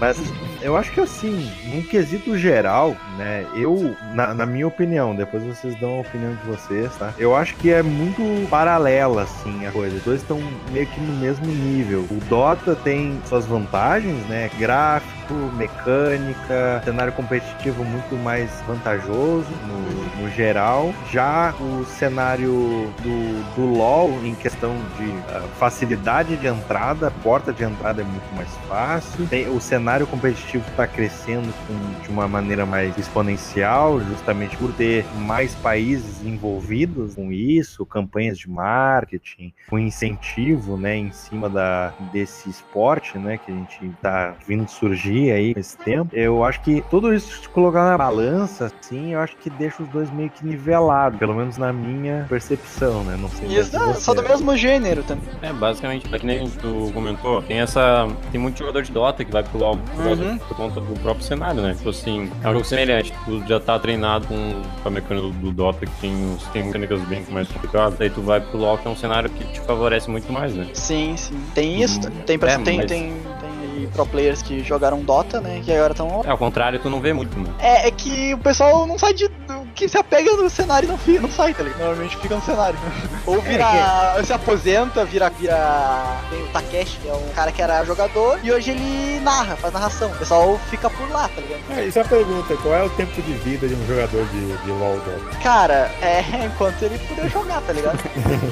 [0.00, 0.18] Mas
[0.62, 3.46] eu acho que assim, num quesito geral, né?
[3.54, 7.12] Eu, na, na minha opinião, depois vocês dão a opinião de vocês, tá?
[7.18, 9.96] Eu acho que é muito paralela, assim, a coisa.
[9.96, 10.40] Os dois estão
[10.72, 12.06] meio que no mesmo nível.
[12.10, 14.48] O Dota tem suas vantagens, né?
[14.56, 20.94] Gráfico, mecânica, cenário competitivo muito mais vantajoso no, no geral.
[21.10, 27.64] Já o cenário do, do LoL, em questão de ah, facilidade de entrada, porta de
[27.64, 29.26] entrada é muito mais fácil.
[29.26, 35.04] Tem, o cenário competitivo está crescendo com- de uma maneira mais exponencial, justamente por ter
[35.16, 42.50] mais países envolvidos com isso, campanhas de marketing, com incentivo, né, em cima da, desse
[42.50, 46.14] esporte, né, que a gente está vindo surgir aí nesse tempo.
[46.14, 49.88] Eu acho que tudo isso se colocar na balança, assim, eu acho que deixa os
[49.88, 53.16] dois meio que nivelados, pelo menos na minha percepção, né?
[53.18, 55.24] Não sei E isso é só do mesmo gênero também.
[55.42, 58.06] É, basicamente, é que nem tu comentou, tem essa.
[58.30, 60.38] Tem muito jogador de Dota que vai pro LoL Uhum.
[60.38, 61.74] por conta do próprio cenário, né?
[61.74, 63.12] Tipo assim, é um jogo semelhante.
[63.24, 66.64] Tu já tá treinado com, com a mecânica do, do Dota, que tem, uns- tem
[66.64, 68.00] mecânicas bem mais complicadas.
[68.00, 70.66] Aí tu vai pro LoL, que é um cenário que te favorece muito mais, né?
[70.74, 71.40] Sim, sim.
[71.54, 72.00] Tem isso.
[72.26, 75.60] Tem, pra- é, tem, mas- tem, tem aí pro players que jogaram Dota, né?
[75.64, 76.22] Que agora estão.
[76.24, 77.50] É, ao contrário, tu não vê muito, né?
[77.58, 79.30] É, é que o pessoal não sai de.
[79.74, 81.78] Que se apega no cenário e não, fica, não sai, tá ligado?
[81.80, 82.78] Normalmente fica no cenário.
[83.24, 84.22] Ou vira.
[84.22, 85.30] se aposenta, vira.
[85.30, 86.16] vira.
[86.28, 89.72] Tem o Takeshi, que é um cara que era jogador, e hoje ele narra, faz
[89.72, 90.10] narração.
[90.10, 91.60] O pessoal fica por lá, tá ligado?
[91.78, 94.56] É, isso é a pergunta, qual é o tempo de vida de um jogador de,
[94.58, 95.36] de LoL Dota?
[95.42, 97.98] Cara, é enquanto ele puder jogar, tá ligado?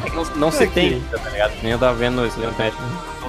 [0.07, 1.53] É que não, não se É que- tem, tá ligado?
[1.63, 2.75] Nem eu tava vendo esse internet.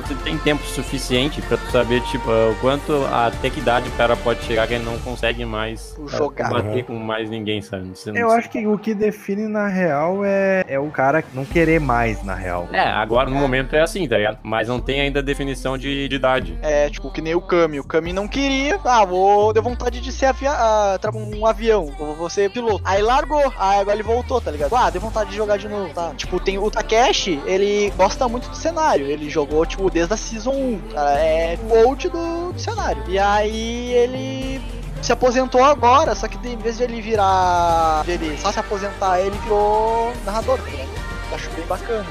[0.09, 4.15] Se tem tempo suficiente pra tu saber, tipo, o quanto até que idade o cara
[4.15, 6.49] pode chegar que ele não consegue mais Jogar.
[6.49, 7.89] bater com mais ninguém, sabe?
[7.89, 11.45] Você não- Eu acho que o que define na real é, é o cara não
[11.45, 12.67] querer mais, na real.
[12.73, 14.39] É, agora no momento é assim, tá ligado?
[14.41, 16.57] Mas não tem ainda definição de, de idade.
[16.63, 17.79] É, tipo, que nem o Kami.
[17.79, 18.79] O Kami não queria.
[18.83, 19.53] Ah, vou.
[19.53, 21.85] Deu vontade de ser avia ah, um avião.
[21.99, 22.81] Vou, vou ser piloto.
[22.83, 23.53] Aí largou.
[23.59, 24.75] Aí agora ele voltou, tá ligado?
[24.75, 26.13] Ah, deu vontade de jogar de novo, tá?
[26.17, 29.05] Tipo, tem o Takeshi, ele gosta muito do cenário.
[29.05, 30.81] Ele jogou, tipo, desde a Season 1.
[30.93, 33.03] Cara, é o old do, do cenário.
[33.07, 34.61] E aí ele.
[35.01, 38.03] Se aposentou agora, só que em vez de ele virar.
[38.03, 40.98] De ele só se aposentar, ele virou narrador, ligado?
[41.31, 42.05] Acho bem bacana.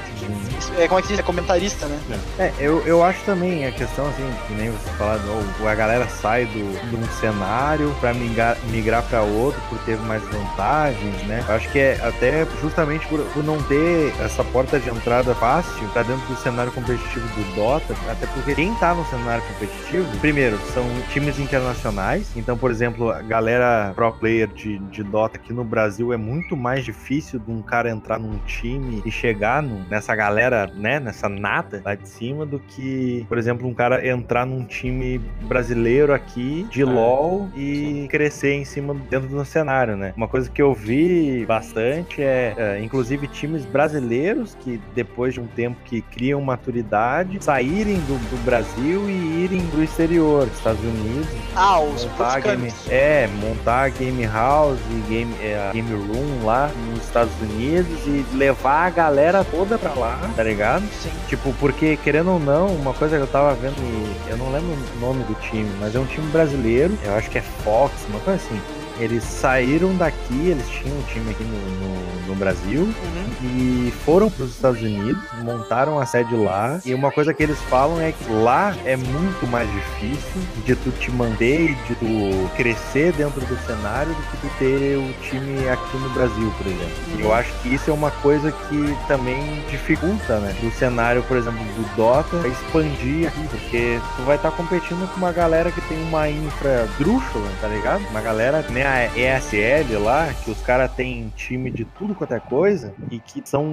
[0.57, 1.19] Isso- É, como é que se diz?
[1.19, 1.99] É comentarista, né?
[2.37, 5.23] É, eu, eu acho também a questão, assim, que nem você falaram,
[5.59, 9.97] ou a galera sai do, de um cenário pra migrar, migrar pra outro por ter
[9.97, 11.43] mais vantagens, né?
[11.47, 15.87] Eu acho que é até justamente por, por não ter essa porta de entrada fácil
[15.89, 20.57] pra dentro do cenário competitivo do Dota, até porque quem tá no cenário competitivo, primeiro,
[20.73, 25.63] são times internacionais, então, por exemplo, a galera pro player de, de Dota aqui no
[25.63, 30.15] Brasil é muito mais difícil de um cara entrar num time e chegar no- nessa
[30.15, 34.63] galera, né, nessa nata lá de cima, do que, por exemplo, um cara entrar num
[34.63, 40.13] time brasileiro aqui de LoL e crescer em cima dentro do cenário, né?
[40.15, 45.47] Uma coisa que eu vi bastante é, é, inclusive, times brasileiros que depois de um
[45.47, 51.79] tempo que criam maturidade, saírem do, do Brasil e irem pro exterior, Estados Unidos, Ah,
[51.81, 57.03] os montar os game, é, montar game house e game, é, game room lá nos
[57.03, 60.83] Estados Unidos e levar a galera toda pra lá, tá ligado?
[61.01, 61.09] Sim.
[61.29, 64.73] Tipo, porque querendo ou não, uma coisa que eu tava vendo, e eu não lembro
[64.73, 68.19] o nome do time, mas é um time brasileiro, eu acho que é Fox, uma
[68.19, 68.59] coisa assim.
[68.99, 73.29] Eles saíram daqui, eles tinham um time aqui no, no, no Brasil, Uhum.
[73.43, 76.79] e foram para os Estados Unidos, montaram a sede lá.
[76.85, 80.91] E uma coisa que eles falam é que lá é muito mais difícil de tu
[80.91, 85.67] te manter e de tu crescer dentro do cenário do que tu ter o time
[85.69, 86.91] aqui no Brasil, por exemplo.
[87.17, 90.55] E eu acho que isso é uma coisa que também dificulta, né?
[90.61, 95.31] Do cenário, por exemplo, do Dota expandir aqui, porque tu vai estar competindo com uma
[95.31, 98.01] galera que tem uma infra drúxula, tá ligado?
[98.09, 98.85] Uma galera, né?
[98.89, 99.05] a
[99.37, 103.65] ESL lá, que os caras têm time de tudo quanto é coisa, e que são.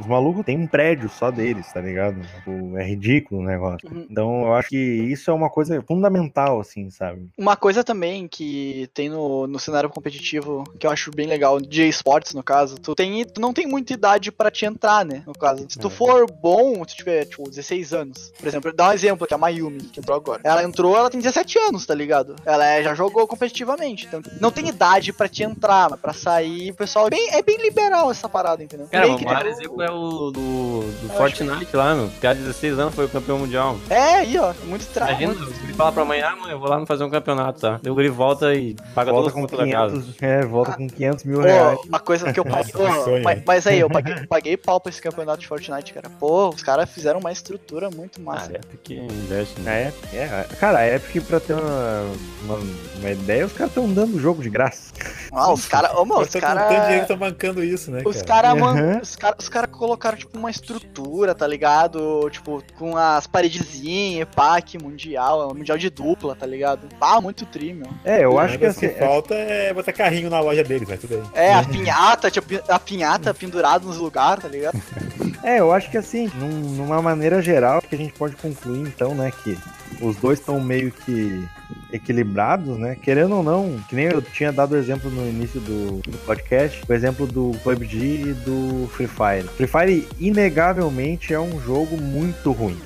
[0.00, 2.20] Os malucos têm um prédio só deles, tá ligado?
[2.20, 3.88] Tipo, é ridículo o negócio.
[3.90, 4.06] Uhum.
[4.10, 7.28] Então eu acho que isso é uma coisa fundamental, assim, sabe?
[7.38, 11.88] Uma coisa também que tem no, no cenário competitivo que eu acho bem legal, de
[11.88, 15.22] esportes no caso, tu, tem, tu não tem muita idade pra te entrar, né?
[15.26, 15.64] No caso.
[15.68, 15.90] Se tu É.
[15.90, 18.32] for bom, se tu tiver, tipo, 16 anos.
[18.38, 20.40] Por exemplo, dá um exemplo aqui, a Mayumi, que entrou agora.
[20.44, 22.34] Ela entrou, ela tem 17 anos, tá ligado?
[22.44, 24.06] Ela é- já jogou competitivamente.
[24.06, 27.06] Então, não tem idade pra te entrar, mas pra sair, o pessoal.
[27.06, 28.86] é bem- é bem liberal essa parada, entendeu?
[28.90, 32.06] Cara, o que maior exemplo é o do, do Fortnite lá, meu.
[32.06, 33.76] O cara de 16 anos foi o campeão mundial.
[33.90, 34.52] É, aí, ó.
[34.64, 35.08] Muito tra...
[35.10, 37.80] Imagina, muito- ele fala pra mãe, ah, mãe, eu vou lá fazer um campeonato, tá?
[37.82, 39.94] Daí o guri volta e paga Volta com contas da casa.
[39.96, 41.78] 500, é, volta com 500 mil Pô, reais.
[41.88, 42.72] uma coisa que eu paguei.
[42.72, 46.08] Que mas, mas aí, eu paguei, paguei pau pra esse campeonato de Fortnite, cara.
[46.18, 48.50] Pô, os caras fizeram uma estrutura muito massa.
[48.52, 49.92] Ah, é porque investe, né?
[50.12, 52.04] É, é, cara, a Epic, pra ter uma,
[52.44, 52.58] uma,
[52.98, 54.92] uma ideia, os caras estão dando jogo de graça.
[55.32, 55.92] Ah, os caras.
[55.92, 57.00] Ô, mano, Mas os tá com tanto dinheiro que caras.
[57.02, 58.26] estão bancando isso, né, Os cara?
[58.54, 58.98] caras, mano, Uhum.
[59.00, 62.28] os caras os cara colocaram, tipo, uma estrutura, tá ligado?
[62.30, 66.80] Tipo, com as paredezinhas, pack mundial, mundial de dupla, tá ligado?
[67.00, 67.88] Ah, muito tri, meu.
[68.04, 68.88] É, eu O acho que assim.
[68.88, 71.30] que falta é botar carrinho na loja deles, mas tudo bem.
[71.34, 74.74] É, a pinhata, tipo, a pinhata pendurada nos lugares, tá ligado?
[75.44, 79.14] É, eu acho que assim, num- numa maneira geral, que a gente pode concluir então,
[79.14, 79.58] né, que
[80.00, 81.46] os dois estão meio que
[81.92, 82.96] equilibrados, né?
[83.00, 86.82] Querendo ou não, que nem eu tinha dado o exemplo no início do, do podcast,
[86.88, 89.48] o exemplo do PUBG e do Free Fire.
[89.56, 92.78] Free Fire, inegavelmente, é um jogo muito ruim,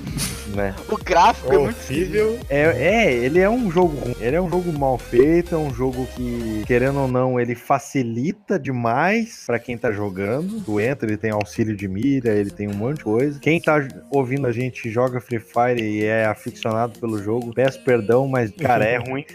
[0.55, 0.75] né?
[0.87, 2.39] O gráfico é muito Horrível.
[2.49, 4.15] É, é, ele é um jogo ruim.
[4.19, 8.59] Ele é um jogo mal feito, é um jogo que, querendo ou não, ele facilita
[8.59, 10.61] demais pra quem tá jogando.
[10.61, 13.39] Tu entra, ele tem auxílio de mira, ele tem um monte de coisa.
[13.39, 18.27] Quem tá ouvindo a gente joga Free Fire e é aficionado pelo jogo, peço perdão,
[18.27, 19.25] mas, cara, é ruim.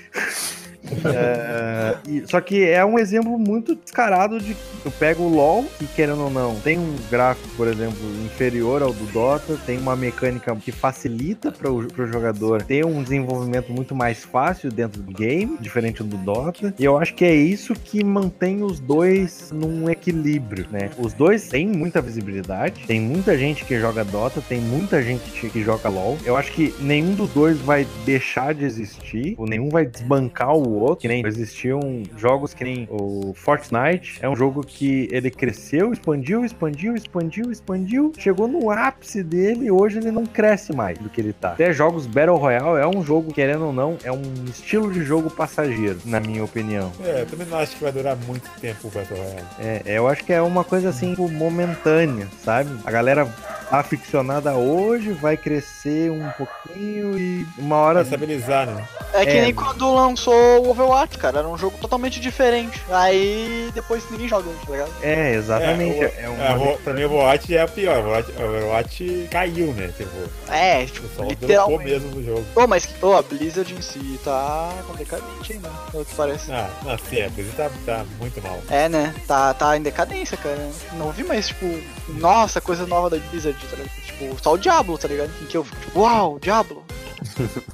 [1.04, 5.64] É, e- só que é um exemplo muito descarado de que tu pega o LoL,
[5.78, 9.96] que querendo ou não, tem um gráfico, por exemplo, inferior ao do Dota, tem uma
[9.96, 15.56] mecânica que facilita para o jogador ter um desenvolvimento muito mais fácil dentro do game,
[15.60, 16.74] diferente do Dota.
[16.78, 20.90] E eu acho que é isso que mantém os dois num equilíbrio, né?
[20.98, 25.62] Os dois têm muita visibilidade, tem muita gente que joga Dota, tem muita gente que
[25.62, 26.18] joga LoL.
[26.24, 30.73] Eu acho que nenhum dos dois vai deixar de existir, ou nenhum vai desbancar o
[30.80, 35.92] outro, que nem existiam jogos que nem o Fortnite, é um jogo que ele cresceu,
[35.92, 41.08] expandiu, expandiu, expandiu, expandiu, chegou no ápice dele e hoje ele não cresce mais do
[41.08, 41.52] que ele tá.
[41.52, 45.30] Até jogos Battle Royale é um jogo, querendo ou não, é um estilo de jogo
[45.30, 46.92] passageiro, na minha opinião.
[47.04, 49.44] É, eu também não acho que vai durar muito tempo o Battle Royale.
[49.58, 52.70] É, eu acho que é uma coisa assim, tipo, momentânea, sabe?
[52.84, 53.28] A galera
[53.70, 57.94] aficionada hoje vai crescer um pouquinho e uma hora.
[57.94, 58.84] Vai estabilizar, né?
[59.12, 59.42] É que É.
[59.42, 61.38] nem quando lançou o Overwatch, cara.
[61.40, 62.80] Era um jogo totalmente diferente.
[62.90, 64.92] Aí depois ninguém joga, tá ligado?
[65.02, 66.02] É, exatamente.
[66.04, 66.44] É, É, o- uma...
[66.44, 67.96] É, o- pra mim o Overwatch é o pior.
[67.96, 69.90] O Overwatch, o Overwatch caiu, né?
[69.96, 70.10] Tipo,
[70.52, 71.84] É, o tipo, dropou literalmente.
[71.90, 72.44] mesmo no jogo.
[72.56, 76.52] Ô, mas ô, a Blizzard em si tá complicadamente ainda, pelo que parece.
[76.52, 78.58] Ah, não, sim, a Blizzard tá, tá muito mal.
[78.70, 79.14] É, né?
[79.26, 80.58] Tá, tá em decadência, cara.
[80.94, 81.66] Não vi mais, tipo,
[82.08, 83.90] nossa, coisa nova da Blizzard, tá ligado?
[84.04, 85.30] Tipo, só o Diablo, tá ligado?
[85.42, 86.84] Em que eu fico, tipo, uau, Diablo.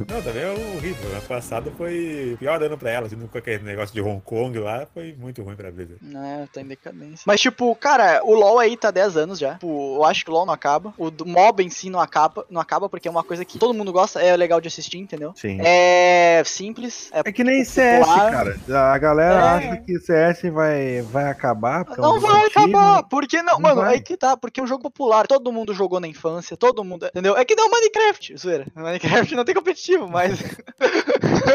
[0.09, 1.11] Não, também é horrível.
[1.13, 3.07] Ano passado foi o pior ano pra ela.
[3.07, 5.99] assim, Com aquele negócio de Hong Kong lá, foi muito ruim pra Blizzard.
[6.15, 7.25] É, tá em decadência.
[7.27, 9.55] Mas, tipo, cara, o LoL aí tá 10 anos já.
[9.55, 10.93] Tipo, eu acho que o LoL não acaba.
[10.99, 13.75] O do MOBA em si não acaba, não acaba porque é uma coisa que todo
[13.75, 15.33] mundo gosta, é legal de assistir, entendeu?
[15.37, 15.59] Sim.
[15.61, 18.31] É simples, é É que nem CS, popular.
[18.31, 18.61] cara.
[18.93, 19.49] A galera É.
[19.49, 21.87] acha que CS vai, vai acabar.
[21.89, 23.95] é um Não vai acabar, porque não, Não mano, vai.
[23.95, 27.07] aí que tá, porque é um jogo popular, todo mundo jogou na infância, todo mundo,
[27.07, 27.37] entendeu?
[27.37, 30.39] É que o Minecraft, zoeira, Minecraft não tem competitivo, mas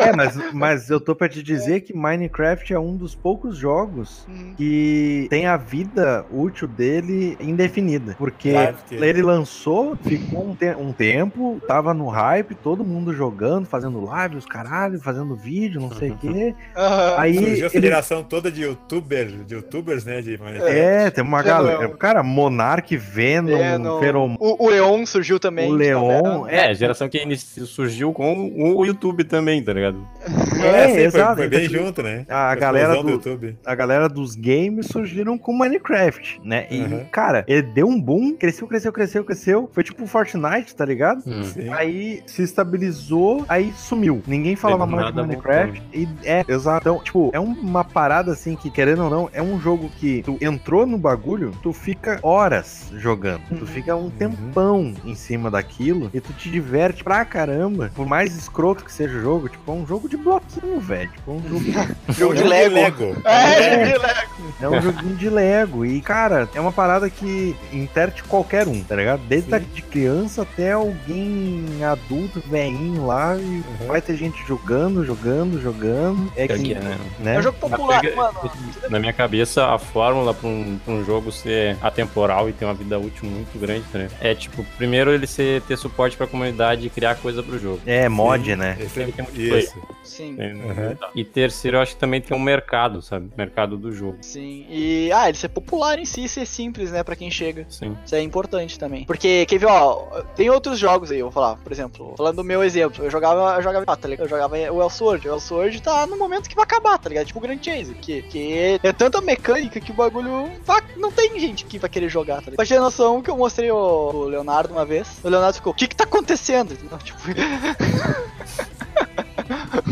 [0.06, 4.26] É, mas, mas eu tô pra te dizer que Minecraft é um dos poucos jogos
[4.28, 8.16] Hum, que tem a vida útil dele indefinida.
[8.18, 8.54] Porque
[8.92, 14.38] ele lançou, ficou um, te- um tempo, tava no hype, todo mundo jogando, fazendo live,
[14.38, 16.54] os caralho, fazendo vídeo, não sei o quê.
[16.76, 17.16] aham.
[17.18, 20.22] Aí Surgiu essa ele geração toda de youtubers, de youtubers, né?
[20.22, 20.78] De Minecraft.
[20.78, 21.90] É, tem uma galera.
[21.98, 25.72] Cara, Monark, Venom, É, no- o, o Leon surgiu também.
[25.72, 26.48] O Leon?
[26.48, 27.18] É, a geração que
[27.66, 29.98] inici- surgiu com o YouTube também, tá ligado?
[30.56, 31.36] É, sim, foi- exato.
[31.36, 32.26] Foi, bem Então, junto, né?
[32.30, 33.58] a A galera explosão do- YouTube.
[33.66, 36.66] a galera dos games surgiram com Minecraft, né?
[36.72, 37.06] E, Uhum.
[37.12, 39.70] cara, ele deu um boom, cresceu, cresceu, cresceu, cresceu.
[39.74, 41.22] Foi tipo Fortnite, tá ligado?
[41.44, 41.72] Sim.
[41.74, 44.22] Aí se estabilizou, aí sumiu.
[44.26, 45.82] Ninguém falava do mais de Minecraft.
[45.94, 46.88] E é, exato.
[46.90, 50.38] Então, tipo, é uma parada assim que, querendo ou não, é um jogo que tu
[50.42, 53.42] entrou no bagulho, tu fica horas jogando.
[53.60, 57.55] Tu fica um tempão em cima daquilo e tu te diverte pra caramba.
[57.56, 57.92] Caramba.
[57.96, 61.10] Por mais escroto que seja o jogo, tipo, é um jogo de bloquinho, velho.
[61.12, 63.16] Tipo, é um jogo Jogo de É um Lego.
[63.26, 64.26] É, de Lego.
[64.62, 65.86] É um joguinho de Lego.
[65.86, 69.22] E, cara, é uma parada que interte qualquer um, tá ligado?
[69.28, 73.36] Desde a de criança até alguém adulto, velhinho lá.
[73.38, 76.32] E vai ter gente jogando, jogando, jogando.
[76.36, 76.98] É Pior que, que é, né?
[77.20, 77.36] né?
[77.36, 78.52] É um jogo popular, Pega- mano.
[78.90, 82.74] Na minha cabeça, a fórmula pra um, pra um jogo ser atemporal e ter uma
[82.74, 84.10] vida útil muito grande, né?
[84.22, 87.82] É tipo, primeiro ele ser, ter suporte pra comunidade e criar coisa pro jogo.
[87.86, 88.78] É, mod, Sim, né?
[88.80, 89.64] esse é- tem multiplayer.
[89.64, 89.76] Isso.
[90.04, 90.36] Sim.
[90.40, 90.96] Uhum.
[91.16, 93.30] E terceiro, eu acho que também tem um mercado, sabe?
[93.38, 94.18] Mercado do jogo.
[94.22, 94.66] Sim.
[94.70, 97.66] E, ah, ele ser popular em si e ser simples, né, pra quem chega.
[97.70, 97.96] Sim.
[98.06, 99.04] Isso é importante também.
[99.06, 101.56] Porque, quer ver, ó, tem outros jogos aí, eu vou falar.
[101.58, 104.26] Por exemplo, falando do meu exemplo, eu jogava, eu jogava, ah, tá ligado?
[104.26, 105.28] Eu jogava o Elsword.
[105.28, 107.26] O Elsword tá no momento que vai acabar, tá ligado?
[107.28, 111.40] Tipo o Grand Chase, que, que é tanta mecânica que o bagulho vai- não tem
[111.40, 112.56] gente que vai querer jogar, tá ligado?
[112.58, 115.76] Pra ter noção que eu mostrei o, o Leonardo uma vez, o Leonardo ficou, o
[115.76, 116.76] que que tá acontecendo?
[117.04, 117.20] Tipo,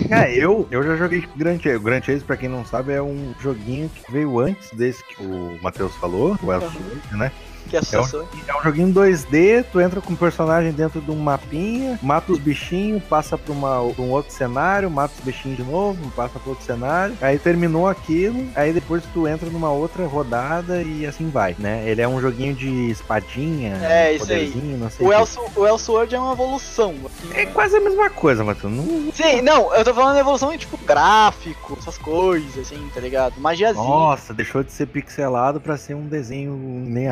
[0.09, 1.75] É, eu, eu já joguei Grand Chase.
[1.75, 5.23] O Grand Chase, pra quem não sabe, é um joguinho que veio antes desse que
[5.23, 7.31] o Matheus falou, o Elsword, né?
[7.69, 8.27] Que associação.
[8.47, 12.39] É um joguinho 2D, tu entra com um personagem dentro de um mapinha, mata os
[12.39, 16.49] bichinhos, passa pra, uma, pra um outro cenário, mata os bichinhos de novo, passa pra
[16.49, 17.15] outro cenário.
[17.21, 21.83] Aí terminou aquilo, aí depois tu entra numa outra rodada e assim vai, né?
[21.87, 24.53] Ele é um joguinho de espadinha, É, isso aí.
[24.79, 25.13] não sei O.
[25.13, 26.93] Elso, o Elsword é uma evolução.
[27.05, 27.33] assim.
[27.33, 28.73] É quase a mesma coisa, Matheus.
[28.73, 29.11] Não...
[29.13, 33.39] Sim, não, eu tô falando de evolução em tipo gráfico, essas coisas, assim, tá ligado?
[33.39, 33.83] Magiazinha.
[33.83, 36.53] Nossa, deixou de ser pixelado pra ser um desenho
[36.87, 37.11] nem a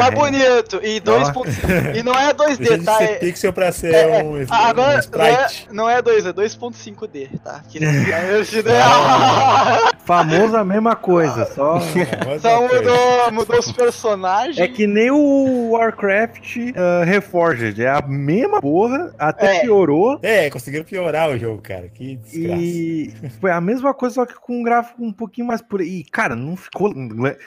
[0.83, 1.95] E 2.5.
[1.95, 3.03] E não é 2D, Deixa de tá?
[3.03, 5.67] É- pixel pra ser é, um, um Agora sprite.
[5.71, 7.61] não é, não é 2, é 2.5D, tá?
[7.67, 7.79] Que
[10.05, 11.79] Famoso a mesma coisa, só.
[12.41, 14.57] Só mudou, mudou os personagens.
[14.57, 19.59] É que nem o Warcraft uh, Reforged, é a mesma porra, até É.
[19.61, 20.19] piorou.
[20.21, 21.87] É, conseguiram piorar o jogo, cara.
[21.89, 22.61] Que desgraça.
[22.61, 25.99] E foi a mesma coisa, só que com um gráfico um pouquinho mais por aí.
[25.99, 26.91] E, cara, não ficou.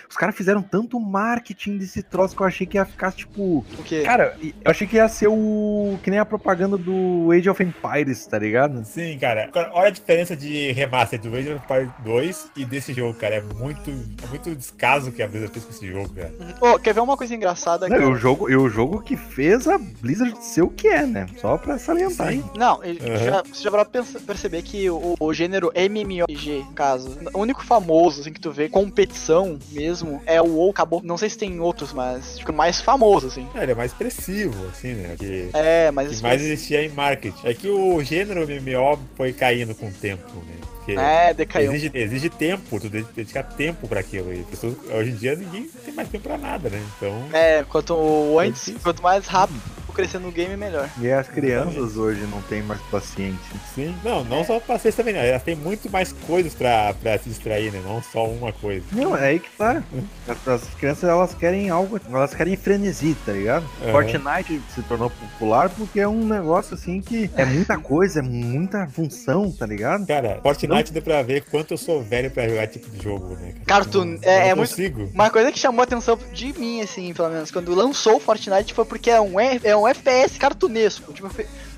[0.08, 3.64] Os caras fizeram tanto marketing desse troço que eu achei que ia ficar, tipo.
[3.78, 4.02] O quê?
[4.02, 5.98] Cara, eu achei que ia ser o.
[6.02, 8.84] Que nem a propaganda do Age of Empires, tá ligado?
[8.84, 9.50] Sim, cara.
[9.72, 13.36] Olha a diferença de remaster do Age of Empires 2 e desse jogo, cara.
[13.36, 16.32] É muito, é muito descaso que a Blizzard fez com esse jogo, cara.
[16.60, 17.88] Ô, quer ver uma coisa engraçada?
[17.88, 18.10] Não, e cara?
[18.10, 21.26] o jogo, e o jogo que fez a Blizzard ser o que é, né?
[21.40, 22.42] Só pra salientar aí.
[22.56, 23.18] Não, ele- Uhum.
[23.18, 28.20] já, você já vai perceber que o, o gênero MMORPG, no caso, o único famoso
[28.20, 30.70] assim, que tu vê competição mesmo é o WoW.
[30.70, 33.46] Acabou, não sei se tem outros, mas tipo, o mais famoso, assim.
[33.54, 35.14] É, ele é mais expressivo, assim, né?
[35.18, 37.46] Que, É, mas que mais existia em marketing.
[37.46, 40.54] É que o gênero MMO foi caindo com o tempo, né?
[40.76, 41.72] Porque É, decaiu.
[41.72, 44.32] exige, exige tempo, tu de- dedicar tempo pra aquilo.
[44.34, 46.82] E pessoas, hoje em dia ninguém tem mais tempo pra nada, né?
[46.96, 47.22] Então.
[47.32, 48.80] É, quanto antes, difícil.
[48.82, 49.60] quanto mais rápido
[49.94, 50.88] crescer no game, melhor.
[51.00, 53.38] E as crianças hoje não têm mais paciência.
[53.74, 53.94] Sim.
[54.04, 55.28] Não, não só pra vocês também, né?
[55.28, 57.80] Elas têm muito mais coisas pra, pra se distrair, né?
[57.84, 58.84] Não só uma coisa.
[58.92, 59.82] Não, é aí que tá.
[60.28, 63.64] As, as crianças elas querem algo, elas querem frenesi, tá ligado?
[63.82, 63.92] Uhum.
[63.92, 68.86] Fortnite se tornou popular porque é um negócio assim que é muita coisa, é muita
[68.88, 70.06] função, tá ligado?
[70.06, 73.34] Cara, Fortnite deu pra ver quanto eu sou velho pra jogar esse tipo de jogo,
[73.36, 73.54] né?
[73.66, 75.10] Cara, tu- Não- é- não é muito-.
[75.14, 78.74] Uma coisa que chamou a atenção de mim, assim, pelo menos, quando lançou o Fortnite
[78.74, 81.12] foi porque é um, F- é um FPS cartunesco.
[81.12, 81.28] Tipo,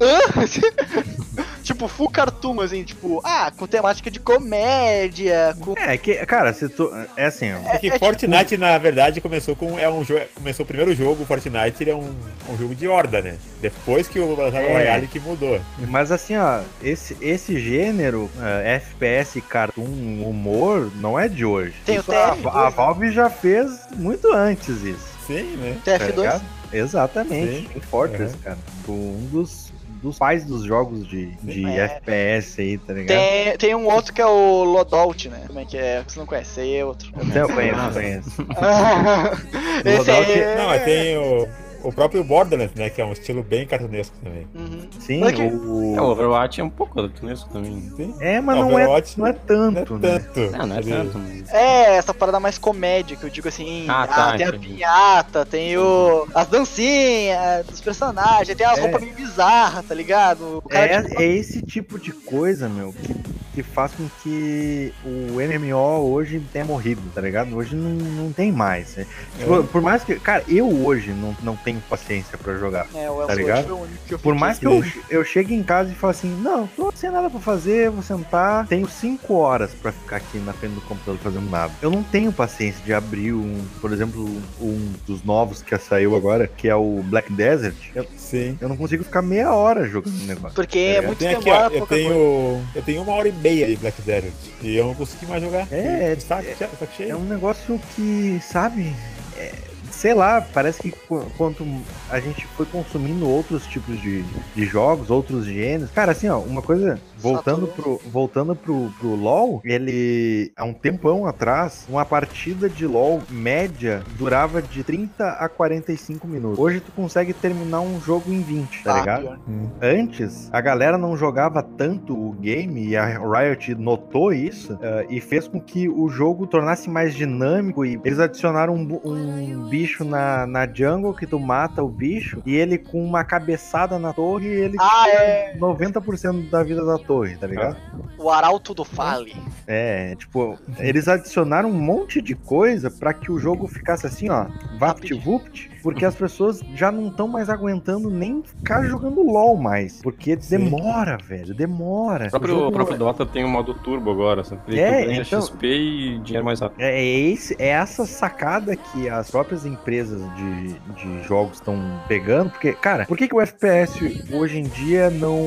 [0.01, 0.19] Hã?
[1.63, 5.75] tipo, full cartoon, assim, tipo, ah, com temática de comédia, com.
[5.77, 9.21] É que, cara, se tu, é assim, ó, É que é tipo- Fortnite, na verdade,
[9.21, 9.79] começou com.
[9.79, 10.21] É um jogo.
[10.35, 12.15] Começou o primeiro jogo, o Fortnite, ele é um,
[12.49, 13.37] um jogo de horda, né?
[13.61, 14.73] Depois que o Battle É.
[14.73, 15.61] Royale que mudou.
[15.89, 19.83] mas assim, ó, esse, esse gênero eh, FPS, cartoon,
[20.25, 21.75] humor, não é de hoje.
[21.85, 22.71] Tem o Isso a, TF2, a né?
[22.77, 25.17] Valve já fez muito antes isso.
[25.27, 25.77] Sim, né?
[25.85, 26.41] tá TF2.
[26.73, 27.69] Exatamente, Sim.
[27.77, 28.41] em Fortress, Uhum.
[28.43, 28.59] cara.
[28.89, 31.85] Um dos, dos pais dos jogos de, de É.
[31.85, 33.19] FPS aí, tá ligado?
[33.19, 35.43] Tem, tem um outro que é o Lodout, né?
[35.47, 36.03] Como é que é?
[36.07, 37.11] Você não conhece, aí é outro.
[37.17, 38.31] Até eu conheço, conheço.
[39.85, 41.49] esse Loadout aí é- Não, mas tem o,
[41.89, 42.91] o próprio Borderlands, né?
[42.91, 44.47] Que é um estilo bem cartunesco também.
[44.55, 44.89] Uhum.
[45.01, 45.95] Sim, Mas que- o...
[45.97, 47.93] É, o Overwatch é um pouco cartunesco também.
[47.97, 48.15] Sim.
[48.21, 50.19] É, mas Não, não, é, Overwatch não é Não tanto, é né?
[50.19, 50.51] tanto.
[50.57, 51.53] Não, não é tanto, mas...
[51.53, 55.47] É, essa parada mais comédia, que eu digo assim, Ah, ah, tá, tem a pinhata,
[55.47, 56.27] tem o.
[56.35, 58.81] as dancinhas dos personagens, tem as É.
[58.83, 60.59] roupas meio bizarras, tá ligado?
[60.65, 64.93] O cara, É, tipo, é esse tipo de coisa, meu, que que faz com que
[65.03, 67.57] o MMO hoje tenha morrido, tá ligado?
[67.57, 67.89] Hoje não,
[68.25, 68.97] não tem mais.
[68.97, 69.07] né?
[69.39, 70.17] Tipo, Por mais que.
[70.17, 72.87] Cara, eu hoje não, não tenho paciência pra jogar.
[72.95, 73.65] É, o Tá ligado?
[73.65, 76.11] foi o único que eu Por mais que eu, eu chegue em casa e fale
[76.13, 80.39] assim, não, tô sem nada pra fazer, vou sentar, tenho cinco horas pra ficar aqui
[80.39, 81.73] na frente do computador fazendo nada.
[81.83, 84.25] Eu não tenho paciência de abrir um, por exemplo,
[84.61, 87.77] um dos novos que saiu agora, que é o Black Desert.
[87.95, 88.57] Eu, Sim.
[88.61, 90.55] eu não consigo ficar meia hora jogando o negócio.
[90.55, 91.87] Porque é eu muito tenho ó, eu coisa.
[91.87, 95.43] tenho, eu tenho uma hora e meia de Black Desert e eu não consegui mais
[95.43, 95.67] jogar.
[95.73, 97.17] É, saco, saco É cheio.
[97.17, 98.93] um negócio que, sabe,
[99.37, 99.53] é,
[99.97, 101.67] sei lá, parece que qu- quanto
[102.11, 104.23] a gente foi consumindo outros tipos de,
[104.55, 105.91] de jogos, outros gêneros.
[105.91, 111.27] Cara, assim, ó, uma coisa, voltando pro, voltando pro, pro LoL, ele, há um tempão
[111.27, 116.59] atrás, uma partida de LoL média durava de 30 a 45 minutos.
[116.59, 119.21] Hoje tu consegue terminar um jogo em 20, tá Ah, ligado?
[119.23, 119.39] pior.
[119.81, 125.21] Antes, a galera não jogava tanto o game e a Riot notou isso eh, e
[125.21, 130.47] fez com que o jogo tornasse mais dinâmico e eles adicionaram um, um bicho na,
[130.47, 134.77] na jungle que tu mata o bicho e ele com uma cabeçada na torre ele
[134.81, 135.57] Ah, é.
[135.59, 137.77] 90% da vida da torre, tá ligado?
[138.19, 139.35] O Arauto do Fale.
[139.67, 144.47] É, tipo, eles adicionaram um monte de coisa pra que o jogo ficasse assim, ó,
[144.79, 150.37] vapt-vupt, porque as pessoas já não estão mais aguentando nem ficar jogando LOL mais, porque
[150.41, 150.59] Sim.
[150.59, 152.27] demora, velho, demora.
[152.27, 154.43] O próprio, jogo o próprio Dota tem um modo turbo agora?
[154.67, 156.81] Ele É, então- XP e dinheiro mais rápido.
[156.81, 161.79] É, é esse, é essa sacada que as próprias empresas de, de jogos estão
[162.09, 165.39] pegando, porque, cara, por que, que o FPS hoje em dia não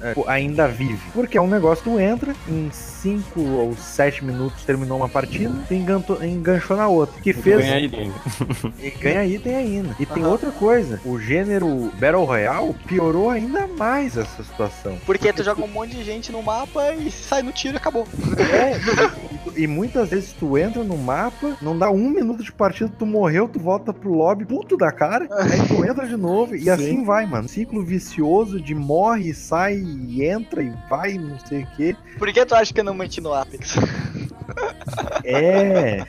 [0.00, 1.10] é, pô, ainda vive?
[1.12, 5.52] Porque é um negócio que tu entra, em 5 ou 7 minutos terminou uma partida,
[5.66, 7.20] tu engantou- enganchou na outra.
[7.20, 7.56] Que fez.
[7.58, 8.72] ganha item ainda.
[8.80, 9.87] E ganha item ainda.
[9.98, 14.98] E tem outra coisa: o gênero Battle Royale piorou ainda mais essa situação.
[15.04, 18.06] Porque tu joga um monte de gente no mapa e sai no tiro e acabou.
[18.38, 18.78] É,
[19.56, 23.06] e, e muitas vezes tu entra no mapa, não dá um minuto de partida, tu
[23.06, 26.70] morreu, tu volta pro lobby, puto da cara, aí tu entra de novo, e Sim.
[26.70, 27.48] assim vai, mano.
[27.48, 31.96] Ciclo vicioso de morre, sai, e entra e vai, não sei o que.
[32.18, 33.76] Por que tu acha que eu não meti no Apex?
[35.24, 36.04] É,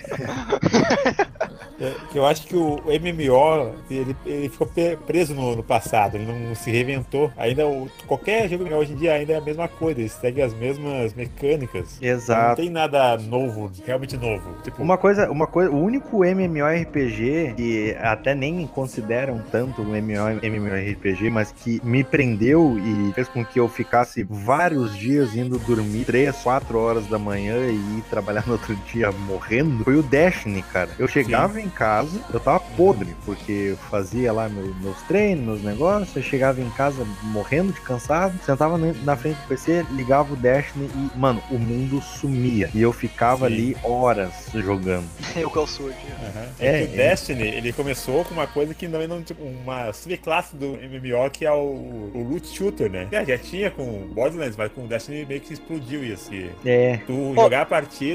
[1.82, 4.70] É, que Eu acho que o MMO ele, ele ficou
[5.08, 7.32] preso no, no passado, ele não se reinventou.
[7.38, 10.42] Ainda o- qualquer jogo MMO hoje em dia ainda é a mesma coisa, ele segue
[10.42, 11.98] as mesmas mecânicas.
[12.02, 12.62] Não exato.
[12.62, 14.44] tem nada novo, realmente novo.
[14.64, 20.40] Tipo, Uma coisa, uma coisa, o único MMORPG que até nem consideram tanto um MMO,
[20.44, 26.04] MMORPG, mas que me prendeu e fez com que eu ficasse vários dias indo dormir
[26.06, 30.61] 3, 4 horas da manhã e ir trabalhar no outro dia morrendo, foi o Destiny,
[30.63, 30.89] cara.
[30.97, 35.63] Eu chegava em casa, eu tava podre, porque eu fazia lá meu- meus treinos, meus
[35.63, 40.38] negócios, eu chegava em casa morrendo de cansado, sentava na- frente do PC, ligava o
[40.38, 42.69] Destiny e, mano, o mundo sumia.
[42.73, 43.53] E eu ficava Sim.
[43.53, 45.05] ali horas jogando.
[45.36, 45.88] Eu que eu sou.
[45.89, 46.45] Aham.
[46.59, 47.09] É, É, que o é.
[47.09, 51.45] Destiny, ele começou com uma coisa que não, não tipo, uma subclasse do MMO que
[51.45, 53.07] é o, o loot shooter, né?
[53.11, 56.30] Já, já tinha com Borderlands, mas com o Destiny meio que explodiu isso.
[56.65, 56.99] É.
[57.05, 57.65] Tu jogar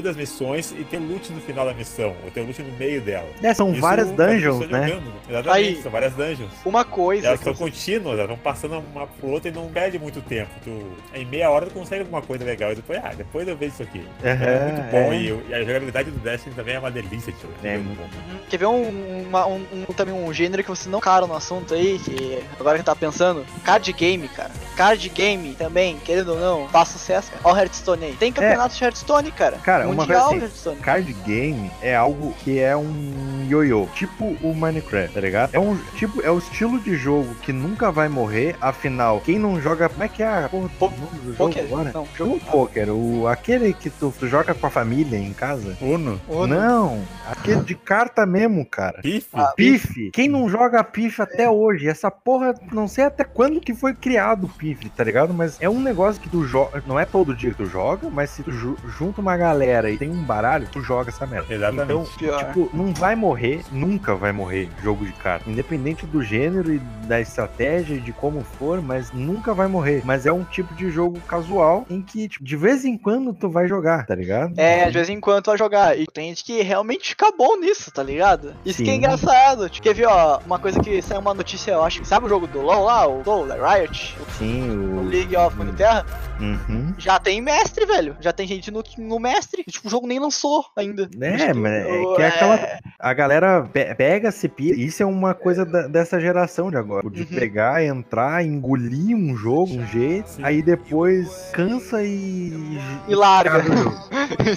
[0.05, 3.27] partidas, missões e ter loot no final da missão, ou ter loot no meio dela.
[3.41, 4.87] É, são Isso várias as dungeons, né?
[4.87, 5.13] jogando.
[5.29, 5.81] Exatamente, Aí.
[5.81, 6.51] são várias dungeons.
[6.63, 9.67] Uma E coisa elas são eu- contínuas, elas vão passando uma por outra e não
[9.69, 10.49] perde muito tempo.
[10.63, 10.71] Tu,
[11.13, 13.83] em meia hora tu consegue alguma coisa legal e depois, ah, depois eu vejo isso
[13.83, 14.05] aqui.
[14.23, 15.17] é Aham, muito bom é.
[15.17, 17.49] e, e a jogabilidade do Destiny também é uma delícia, tio.
[17.63, 18.07] É, muito bom.
[18.49, 21.73] Quer ver um, uma- um- um- também um gênero que vocês não caram no assunto
[21.73, 23.45] aí, que agora que eu tava pensando?
[23.63, 24.51] Card game, cara.
[24.75, 27.41] Card game também, querendo ou não, faz sucesso, cara.
[27.43, 28.13] Olha o Hearthstone aí.
[28.13, 29.55] Tem campeonato de Hearthstone, cara.
[29.55, 29.59] É.
[29.59, 30.77] Cara, uma Mundial coisa assim, Hearthstone.
[30.81, 35.53] Card game é algo que é um ioiô, tipo o Minecraft, tá ligado?
[35.53, 39.59] É um tipo, é o estilo de jogo que nunca vai morrer, afinal, quem não
[39.61, 41.63] joga, como é que é a porra do Po- nome do jogo Poker?
[41.65, 41.91] agora?
[41.93, 45.77] Não, jogo o poker, o aquele que tu, tu joga com a família em casa?
[45.81, 46.47] Uno, Uno.
[46.47, 49.01] Não, aquele de carta mesmo, cara.
[49.01, 50.11] Pife, Ah, Pife.
[50.11, 51.87] Quem não joga Pife até hoje?
[51.87, 55.33] Essa porra, não sei até quando que foi criado o Pife, tá ligado?
[55.33, 56.83] Mas é um negócio que tu joga.
[56.87, 59.97] Não é todo dia que tu joga, mas se tu ju- junta uma galera e
[59.97, 61.53] tem um baralho, tu joga essa merda.
[61.53, 61.83] Exatamente.
[61.83, 62.45] Então, Pior.
[62.45, 65.49] tipo, não vai morrer, nunca vai morrer jogo de carta.
[65.49, 70.01] Independente do gênero e da estratégia e de como for, mas nunca vai morrer.
[70.03, 73.49] Mas é um tipo de jogo casual em que, tipo, de vez em quando tu
[73.49, 74.53] vai jogar, tá ligado?
[74.57, 75.97] É, de vez em quando vai jogar.
[75.97, 78.53] E tem gente que realmente fica bom nisso, tá ligado?
[78.65, 78.97] Isso que é Sim.
[78.97, 79.69] engraçado.
[79.69, 82.03] Tipo, quer ver, ó, uma coisa que saiu uma notícia, eu acho.
[82.05, 83.07] Sabe o jogo do LoL lá?
[83.07, 84.15] O LoL, da Riot?
[84.37, 86.05] Sim, o League of Runeterra,
[86.39, 86.93] Uhum.
[86.97, 88.15] já tem mestre, velho.
[88.19, 89.63] Já tem gente no, no mestre.
[89.67, 91.09] E, tipo, o jogo nem lançou ainda.
[91.21, 92.79] É, mas é que é aquela.
[92.99, 94.77] A galera pe- pega, se pira.
[94.77, 97.09] Isso é uma coisa da- dessa geração de agora.
[97.09, 97.27] De Uhum.
[97.27, 100.43] pegar, entrar, engolir um jogo, um jeito, Sim.
[100.43, 102.77] aí depois cansa e.
[103.07, 103.63] E larga.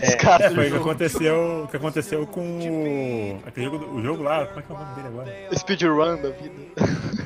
[0.00, 3.94] Descarta É, o foi o que aconteceu, o que aconteceu com o, aquele jogo, do-
[3.94, 5.56] o jogo lá, como é que é o nome dele agora?
[5.56, 6.54] Speedrun da vida.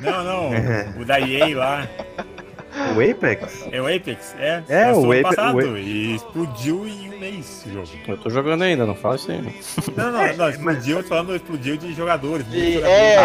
[0.01, 0.51] Não, não,
[1.01, 1.87] o da EA lá,
[2.95, 3.67] O Apex?
[3.71, 7.71] é o Apex, é, É, o Apex- passado o e explodiu em um mês esse
[7.73, 7.87] jogo.
[8.07, 9.41] Eu tô jogando ainda, não fala isso aí.
[9.95, 13.17] Não, não, não, explodiu, eu tô falando, explodiu de jogadores, muitos E, jogadores é,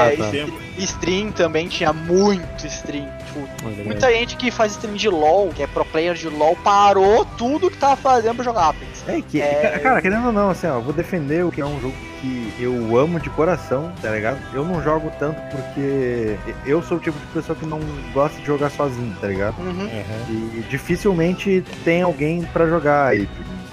[0.43, 0.83] Ah, tá.
[0.83, 3.09] Stream também tinha muito stream.
[3.27, 7.25] Tipo, muita gente que faz stream de LoL, que é pro player de LoL, parou
[7.37, 9.05] tudo que tava fazendo pra jogar Apex.
[9.09, 9.79] É que, É.
[9.83, 12.53] cara, querendo ou não, assim, ó, eu vou defender o que é um jogo que
[12.59, 14.39] eu amo de coração, tá ligado?
[14.53, 16.37] Eu não jogo tanto porque
[16.67, 17.79] eu sou o tipo de pessoa que não
[18.13, 19.38] gosta de jogar sozinho, tá ligado?
[19.59, 19.87] Uhum.
[19.87, 20.31] Aham.
[20.31, 23.29] E dificilmente tem alguém pra jogar aí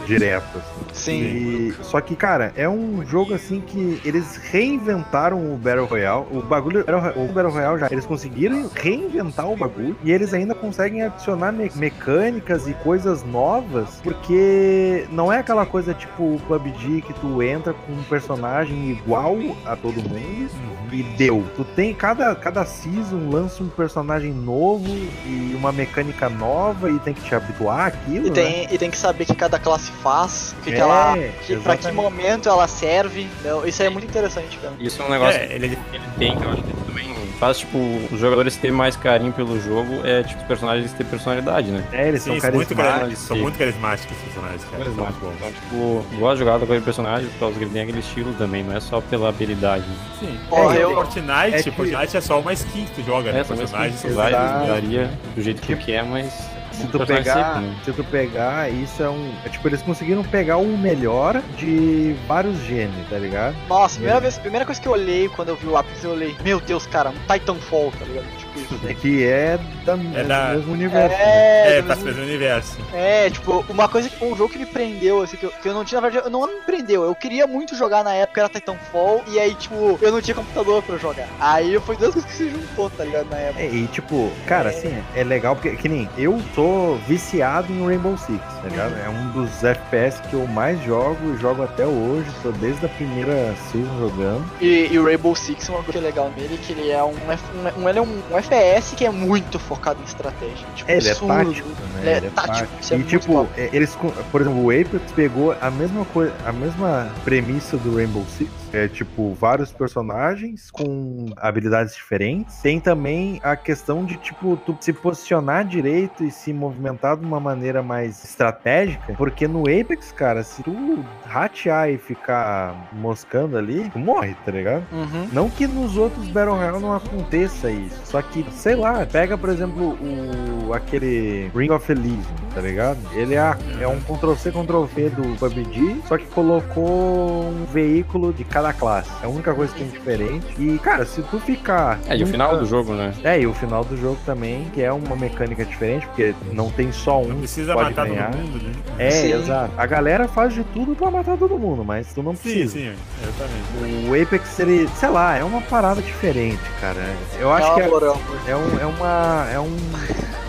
[0.06, 0.62] direto.
[0.96, 1.22] Sim.
[1.22, 6.26] E- só que, cara, é um jogo assim que eles reinventaram o Battle Royale.
[6.32, 6.82] O bagulho,
[7.16, 11.72] o Battle Royale já, eles conseguiram reinventar o bagulho e eles ainda conseguem adicionar me-
[11.76, 17.74] mecânicas e coisas novas, porque não é aquela coisa tipo o PUBG que tu entra
[17.74, 19.36] com um personagem igual
[19.66, 20.50] a todo mundo
[20.92, 21.44] e deu.
[21.56, 24.86] Tu tem cada cada season lança um personagem novo
[25.26, 28.36] e uma mecânica nova e tem que te habituar àquilo, E né?
[28.36, 31.18] tem, e tem que saber o que cada classe faz, o que, que É, ela.
[31.46, 33.22] Que, pra que momento ela serve.
[33.24, 33.68] entendeu?
[33.68, 34.74] Isso aí é muito interessante, cara.
[34.80, 37.16] Isso é um negócio É, ele, que ele tem, que eu acho que ele também
[37.40, 37.78] faz, tipo,
[38.12, 41.84] os jogadores terem mais carinho pelo jogo, é, tipo, os personagens ter personalidade, né?
[41.92, 43.02] É, eles sim, são muito, carismáticos.
[43.02, 44.84] cari- são muito carismáticos os personagens, cara.
[44.86, 45.34] São muito bons.
[45.38, 48.34] Então, tipo, gosto de jogar com aquele personagem por causa que ele tem aquele estilo
[48.36, 49.84] também, não é só pela habilidade.
[49.86, 49.96] né?
[50.20, 50.40] Sim.
[50.50, 53.32] Ó, É, eu- o Fortnite, é que- Fortnite é só uma skin que tu joga,
[53.34, 53.42] né?
[53.42, 54.68] É, personagens são vários, Exato.
[54.68, 56.55] varia do jeito que quer, mas...
[56.76, 59.34] Se tu, pegar, se tu pegar, isso é um.
[59.46, 63.56] É, tipo, eles conseguiram pegar o melhor de vários gêneros, tá ligado?
[63.68, 66.36] Nossa, primeira, vez, primeira coisa que eu olhei quando eu vi o Apex, eu olhei,
[66.44, 68.45] meu Deus, cara, um Titanfall, tá ligado?
[68.56, 68.80] Isso.
[68.88, 71.10] É que é, da, É do da- mesmo universo.
[71.10, 71.24] né?
[71.24, 72.78] É, É, do pra mesmo- fazer o universo.
[72.94, 75.74] é, tipo, uma coisa que um jogo que me prendeu, assim, que eu, que eu
[75.74, 77.04] não tinha, na verdade, eu não me prendeu.
[77.04, 80.82] Eu queria muito jogar na época, era Titanfall, e aí, tipo, eu não tinha computador
[80.84, 81.28] pra jogar.
[81.40, 83.62] Aí foi duas coisas que se juntou, tá ligado, na época.
[83.64, 88.18] É, e tipo, cara, assim, é legal porque, que nem eu tô viciado em Rainbow
[88.18, 88.96] Six, tá ligado?
[89.06, 92.90] É um dos FPS que eu mais jogo e jogo até hoje, tô desde a
[92.90, 94.46] primeira season jogando.
[94.62, 97.10] E, e o Rainbow Six, uma coisa que é legal nele, que ele é um,
[97.10, 100.66] um, um- ele é um, um FPS que é muito focado em estratégia.
[100.76, 101.34] Tipo, É, ele é absurdo.
[101.46, 102.18] tático, né?
[102.18, 103.50] Ele é tático, isso é E tipo, top.
[103.58, 103.98] é, eles,
[104.32, 108.50] por exemplo, o Apex pegou a mesma coisa, a mesma premissa do Rainbow Six.
[108.76, 112.58] É tipo, vários personagens com habilidades diferentes.
[112.58, 117.40] Tem também a questão de, tipo, tu se posicionar direito e se movimentar de uma
[117.40, 119.14] maneira mais estratégica.
[119.14, 124.84] Porque no Apex, cara, se tu ratear e ficar moscando ali, tu morre, tá ligado?
[124.92, 125.30] Uhum.
[125.32, 128.00] Não que nos outros Battle Royale não aconteça isso.
[128.06, 133.00] Só que, sei lá, pega, por exemplo, o aquele Ring of Elysium, tá ligado?
[133.14, 138.65] Ele é, é um Ctrl-C, Ctrl-V do PUBG, só que colocou um veículo de cada
[138.74, 139.10] classe.
[139.22, 140.46] É a única coisa que tem diferente.
[140.58, 142.00] E, cara, se tu ficar...
[142.08, 143.14] É, e o final do jogo, né?
[143.24, 146.92] É, e o final do jogo também, que é uma mecânica diferente, porque não tem
[146.92, 148.32] só um Não precisa pode matar ganhar.
[148.32, 148.72] todo mundo, né?
[148.98, 149.34] É, Sim.
[149.34, 149.72] exato.
[149.78, 152.74] A galera faz de tudo pra matar todo mundo, mas tu não Sim, precisa.
[152.74, 154.10] sim, exatamente.
[154.10, 157.02] O Apex, ele, sei lá, é uma parada diferente, cara.
[157.40, 158.20] Eu acho que é, amor, é amor.
[158.48, 159.48] é um, é uma.
[159.54, 159.78] É um,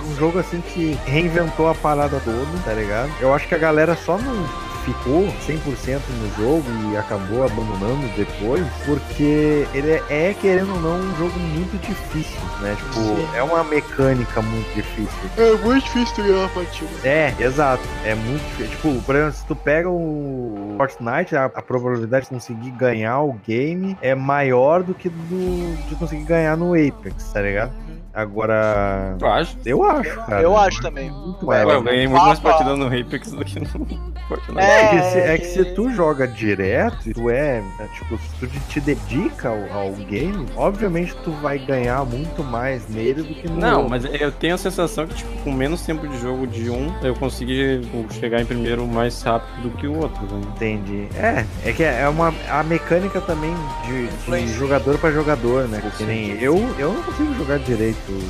[0.09, 3.11] um jogo assim que reinventou a parada toda, tá ligado?
[3.21, 4.47] Eu acho que a galera só não
[4.87, 11.01] ficou 100% no jogo e acabou abandonando depois, porque ele é, é, querendo ou não,
[11.01, 12.77] um jogo muito difícil, né?
[12.77, 13.29] Tipo, Sim.
[13.35, 15.19] é uma mecânica muito difícil.
[15.37, 16.91] É muito difícil ganhar uma partida.
[17.05, 17.83] É, exato.
[18.05, 18.77] É muito difícil.
[18.77, 23.33] Tipo, por exemplo, se tu pega o Fortnite, a, a probabilidade de conseguir ganhar o
[23.47, 27.73] game é maior do que do, de conseguir ganhar no Apex, tá ligado?
[28.17, 29.17] Agora.
[29.21, 29.57] Eu acho.
[29.65, 30.43] Eu acho, cara.
[30.43, 31.11] Eu acho também.
[31.11, 31.47] Muito.
[31.47, 33.67] Ué, eu ganhei muito mais partida no Apex do que no
[34.27, 34.59] Fortnite.
[34.59, 38.17] É, É que, se, é é que se tu joga direto, tu é, é, tipo,
[38.19, 43.35] se tu te- dedica ao, ao game, obviamente tu vai ganhar muito mais nele do
[43.35, 43.91] que no Não, outro.
[43.91, 47.15] mas eu tenho a sensação que, tipo, com menos tempo de jogo de um, eu
[47.15, 50.23] consegui tipo, chegar em primeiro mais rápido do que o outro.
[50.25, 50.41] Né?
[50.57, 51.07] Entendi.
[51.17, 53.55] É, é que é uma a mecânica também
[53.85, 54.09] de,
[54.47, 55.83] de jogador pra jogador, né?
[55.97, 58.21] Que nem eu, eu não consigo jogar direito o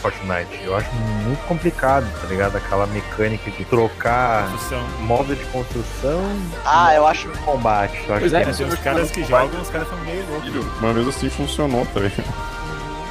[0.00, 0.62] Fortnite.
[0.64, 0.90] Eu acho
[1.24, 2.56] muito complicado, tá ligado?
[2.56, 4.82] Aquela mecânica de trocar Construção.
[5.00, 6.20] modo de construção
[6.64, 7.28] Ah, eu acho.
[7.28, 7.94] e combate.
[8.08, 10.78] Eu acho Pois é, que mas Os caras que jogam, os caras são meio loucos.
[10.80, 12.24] Uma vez assim funcionou, tá ligado?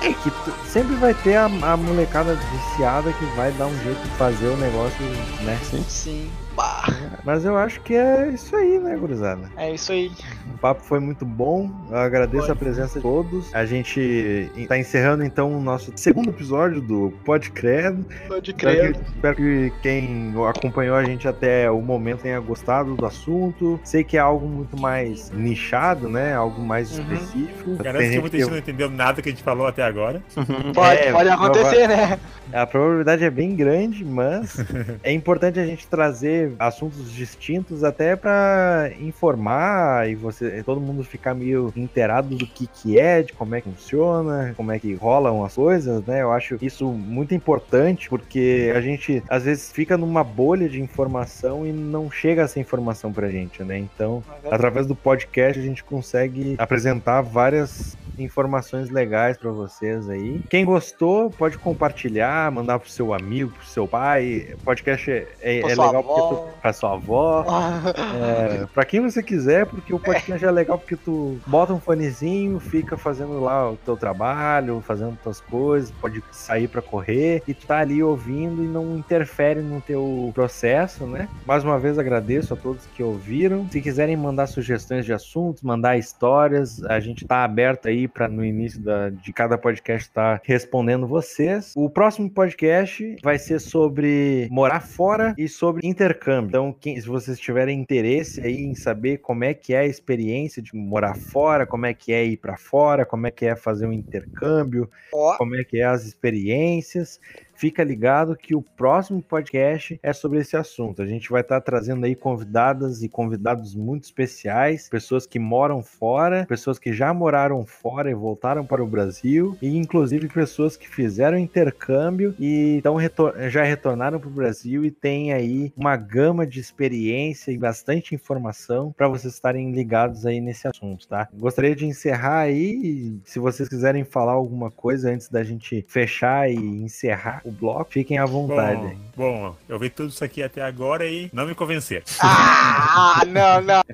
[0.03, 4.01] é que tu- sempre vai ter a, a molecada viciada que vai dar um jeito
[4.01, 4.97] de fazer o negócio,
[5.41, 5.59] né?
[5.87, 6.27] Sim.
[6.55, 6.83] Bah,
[7.23, 9.49] Mas eu acho que é isso aí, né, gurizada?
[9.57, 10.11] é isso aí.
[10.53, 11.69] O papo foi muito bom.
[11.89, 12.53] Eu agradeço Foi.
[12.53, 13.53] a presença de todos.
[13.55, 18.05] A gente está encerrando então o nosso segundo episódio do Pod Credo.
[18.27, 18.93] Pode Espero crer.
[18.93, 23.79] que, espero que quem acompanhou a gente até o momento tenha gostado do assunto.
[23.83, 26.33] Sei que é algo muito mais nichado, né?
[26.35, 27.03] Algo mais Uhum.
[27.13, 27.75] específico.
[27.83, 30.21] Garanto que gente muita que- gente não entendeu nada que a gente falou até agora.
[30.75, 32.19] Pode, É, pode acontecer, né?
[32.53, 34.57] A probabilidade é bem grande, mas
[35.03, 41.33] é importante a gente trazer assuntos distintos até para informar e você todo mundo ficar
[41.33, 45.43] meio inteirado do que que é, de como é que funciona, como é que rolam
[45.43, 46.21] as coisas, né?
[46.21, 51.65] Eu acho isso muito importante porque a gente às vezes fica numa bolha de informação
[51.65, 53.77] e não chega essa informação pra gente, né?
[53.77, 60.41] Então, através do podcast a gente consegue apresentar várias informações legais pra vocês aí.
[60.49, 64.55] Quem gostou, pode compartilhar, mandar pro seu amigo, pro seu pai.
[64.63, 66.35] Podcast é, é, é legal porque avó.
[66.35, 67.45] tu, pra sua avó.
[68.21, 72.59] É, pra quem você quiser, porque o podcast é legal porque tu bota um fonezinho,
[72.59, 77.65] fica fazendo lá o teu trabalho, fazendo tuas coisas, pode sair pra correr e tu
[77.65, 81.27] tá ali ouvindo e não interfere no teu processo, né?
[81.45, 83.67] Mais uma vez agradeço a todos que ouviram.
[83.69, 88.43] Se quiserem mandar sugestões de assuntos, mandar histórias, a gente tá aberto aí para no
[88.45, 91.73] início da- de cada podcast estar respondendo vocês.
[91.75, 96.49] O próximo podcast vai ser sobre morar fora e sobre intercâmbio.
[96.49, 100.61] Então, quem- se vocês tiverem interesse aí em saber como é que é a experiência
[100.61, 103.85] de morar fora, como é que é ir para fora, como é que é fazer
[103.85, 107.19] um intercâmbio, Ó, como é que é as experiências.
[107.61, 110.99] Fica ligado que o próximo podcast é sobre esse assunto.
[110.99, 116.43] A gente vai estar trazendo aí convidadas e convidados muito especiais, pessoas que moram fora,
[116.47, 121.37] pessoas que já moraram fora e voltaram para o Brasil, e inclusive pessoas que fizeram
[121.37, 126.59] intercâmbio e então retor- já retornaram para o Brasil e tem aí uma gama de
[126.59, 131.29] experiência e bastante informação para vocês estarem ligados aí nesse assunto, tá?
[131.31, 136.55] Gostaria de encerrar aí, se vocês quiserem falar alguma coisa antes da gente fechar e
[136.55, 138.97] encerrar o bloco, fiquem à vontade.
[139.15, 142.03] Bom, bom, eu vi tudo isso aqui até agora e não me convenceram.
[142.21, 143.81] Ah, não, não.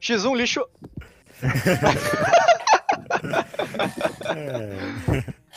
[0.00, 0.64] X1 lixo.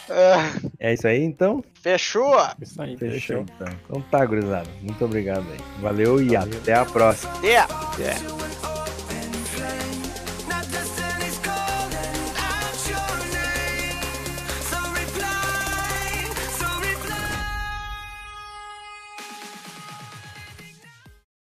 [0.10, 1.64] Ah, É isso aí, então?
[1.82, 2.36] fechou.
[2.62, 2.98] Isso aí.
[2.98, 3.68] Fechou, então.
[3.86, 4.68] Então tá, gurizada.
[4.82, 5.60] Muito obrigado aí.
[5.82, 7.32] Valeu e até a próxima.
[7.44, 7.74] Yeah.
[8.00, 8.14] É.
[8.16, 8.55] Flame